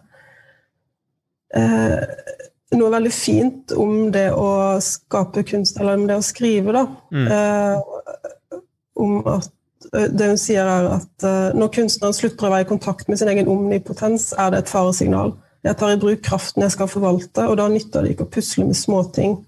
[1.58, 2.34] eh,
[2.78, 4.50] noe veldig fint om det å
[4.84, 6.84] skape kunst, eller om det å skrive, da.
[7.10, 7.30] Mm.
[7.36, 8.60] Eh,
[9.00, 9.50] om at
[9.90, 11.24] det hun sier, er at
[11.56, 15.32] når kunstneren slutter å være i kontakt med sin egen omnipotens, er det et faresignal.
[15.64, 18.68] Jeg tar i bruk kraften jeg skal forvalte, og da nytter det ikke å pusle
[18.68, 19.38] med småting.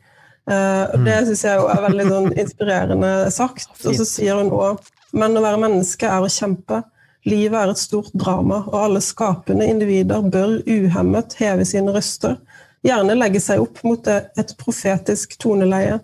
[0.43, 1.05] Mm.
[1.07, 3.71] Det syns jeg er veldig sånn, inspirerende sagt.
[3.87, 4.81] Og så sier hun òg
[5.13, 6.83] men å være menneske er å kjempe.
[7.29, 12.39] Livet er et stort drama, og alle skapende individer bør uhemmet heve sine røster,
[12.83, 16.01] gjerne legge seg opp mot et profetisk toneleie,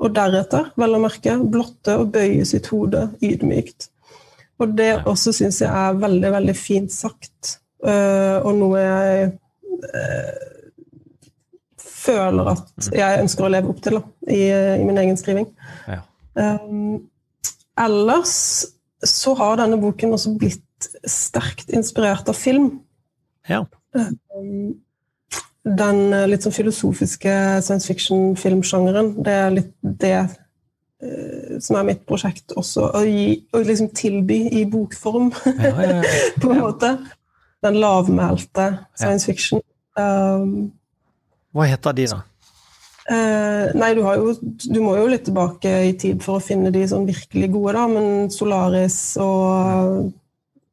[0.00, 3.90] og deretter, vel å merke, blotte og bøye sitt hode ydmykt.
[4.60, 9.28] Og det også syns jeg er veldig, veldig fint sagt, øh, og noe jeg
[9.92, 10.48] øh,
[12.00, 14.42] føler at jeg ønsker å leve opp til da, i,
[14.80, 15.48] i min egen skriving.
[15.90, 16.02] Ja.
[16.34, 17.00] Um,
[17.80, 18.34] ellers
[19.06, 22.72] så har denne boken også blitt sterkt inspirert av film.
[23.48, 23.64] Ja.
[23.96, 24.78] Um,
[25.64, 27.32] den litt sånn filosofiske
[27.64, 32.90] science fiction-filmsjangeren, det er litt det uh, som er mitt prosjekt også.
[32.96, 35.32] Å, gi, å liksom tilby i bokform,
[35.66, 36.00] ja.
[36.40, 36.94] på en måte.
[37.60, 39.60] Den lavmælte science fiction.
[39.98, 40.70] Um,
[41.54, 42.20] Hva heter de, da?
[43.10, 46.84] Eh, nei, du, jo, du, må jo litt tilbake i tid for å finne de
[46.86, 47.86] sånn virkelig gode, da.
[47.90, 50.12] Men Solaris og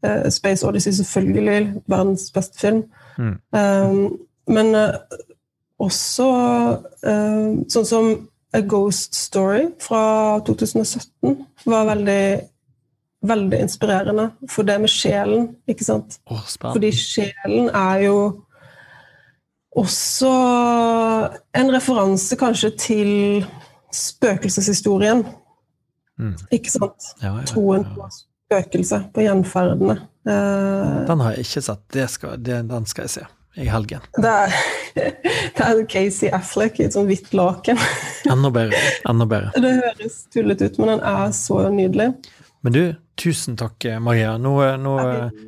[0.06, 1.84] eh, Space Odyssey, selvfølgelig.
[1.90, 2.84] Verdens beste film.
[3.18, 3.38] Mm.
[3.58, 3.98] Eh,
[4.54, 5.00] men eh,
[5.82, 6.28] også
[7.06, 8.12] eh, sånn som
[8.56, 10.04] A Ghost Story fra
[10.48, 12.22] 2017 var veldig
[13.28, 16.20] veldig inspirerende for det med sjelen, ikke sant?
[16.30, 18.18] Oh, Fordi sjelen er jo
[19.78, 20.32] også
[21.58, 23.12] en referanse kanskje til
[23.94, 25.24] spøkelseshistorien.
[26.18, 26.36] Mm.
[26.52, 27.12] Ikke sant?
[27.22, 30.00] Ja, ja, ja, Troen på spøkelse, på gjenferdene.
[30.28, 31.84] Uh, den har jeg ikke sett.
[31.94, 33.26] Det skal, det, den skal jeg se
[33.58, 34.06] i helgen.
[34.18, 34.56] Det er,
[35.58, 37.80] det er Casey Affleck i et sånt hvitt laken.
[38.34, 38.82] enda bedre.
[39.10, 39.54] Enda bedre.
[39.62, 42.12] Det høres tullete ut, men den er så nydelig.
[42.66, 42.84] Men du,
[43.18, 44.36] Tusen takk, Maria.
[44.38, 44.94] Nå, nå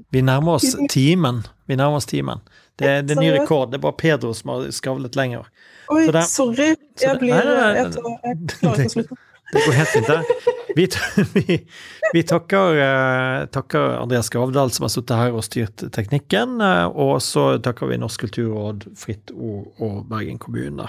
[0.10, 1.44] Vi nærmer oss timen.
[1.70, 2.42] Vi nærmer oss timen.
[2.80, 3.72] Det, det er ny rekord.
[3.72, 5.50] Det er bare Pedro som har skavlet lenger.
[5.90, 6.74] Oi, det, sorry.
[7.02, 9.24] Jeg blir nei, nei, nei, jeg, klarer ikke å slutte.
[9.50, 10.24] Det går helt fint, det.
[10.76, 10.84] Vi,
[11.34, 11.56] vi,
[12.14, 16.60] vi takker, uh, takker, Andreas Gravdal som har sittet her og styrt teknikken.
[16.62, 20.86] Uh, og så takker vi Norsk kulturråd, Fritt Ord og Bergen kommune.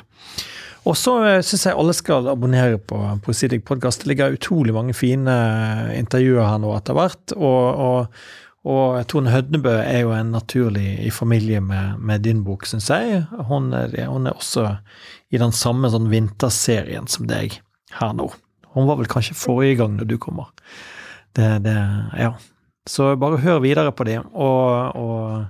[0.88, 4.04] Og så uh, eh, syns jeg alle skal abonnere på Poesidig podkast.
[4.04, 5.40] Det ligger utrolig mange fine
[5.96, 7.36] intervjuer her nå etter hvert.
[7.38, 8.22] og, og
[8.64, 13.22] og Tone Hødnebø er jo en naturlig i familie med, med din bok, syns jeg.
[13.48, 14.66] Hun er, hun er, også
[15.32, 17.56] i den samme sånn vinterserien som deg
[17.96, 18.28] her nå.
[18.74, 20.52] Hun var vel kanskje forrige gang når du kommer.
[21.36, 21.76] Det, det
[22.18, 22.34] Ja.
[22.88, 25.44] Så bare hør videre på det, og, og,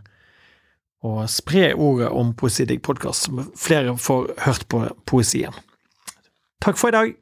[1.07, 5.55] og spre ordet om Poesidigg podkast, så flere får hørt på poesien.
[6.61, 7.15] Takk for i dag!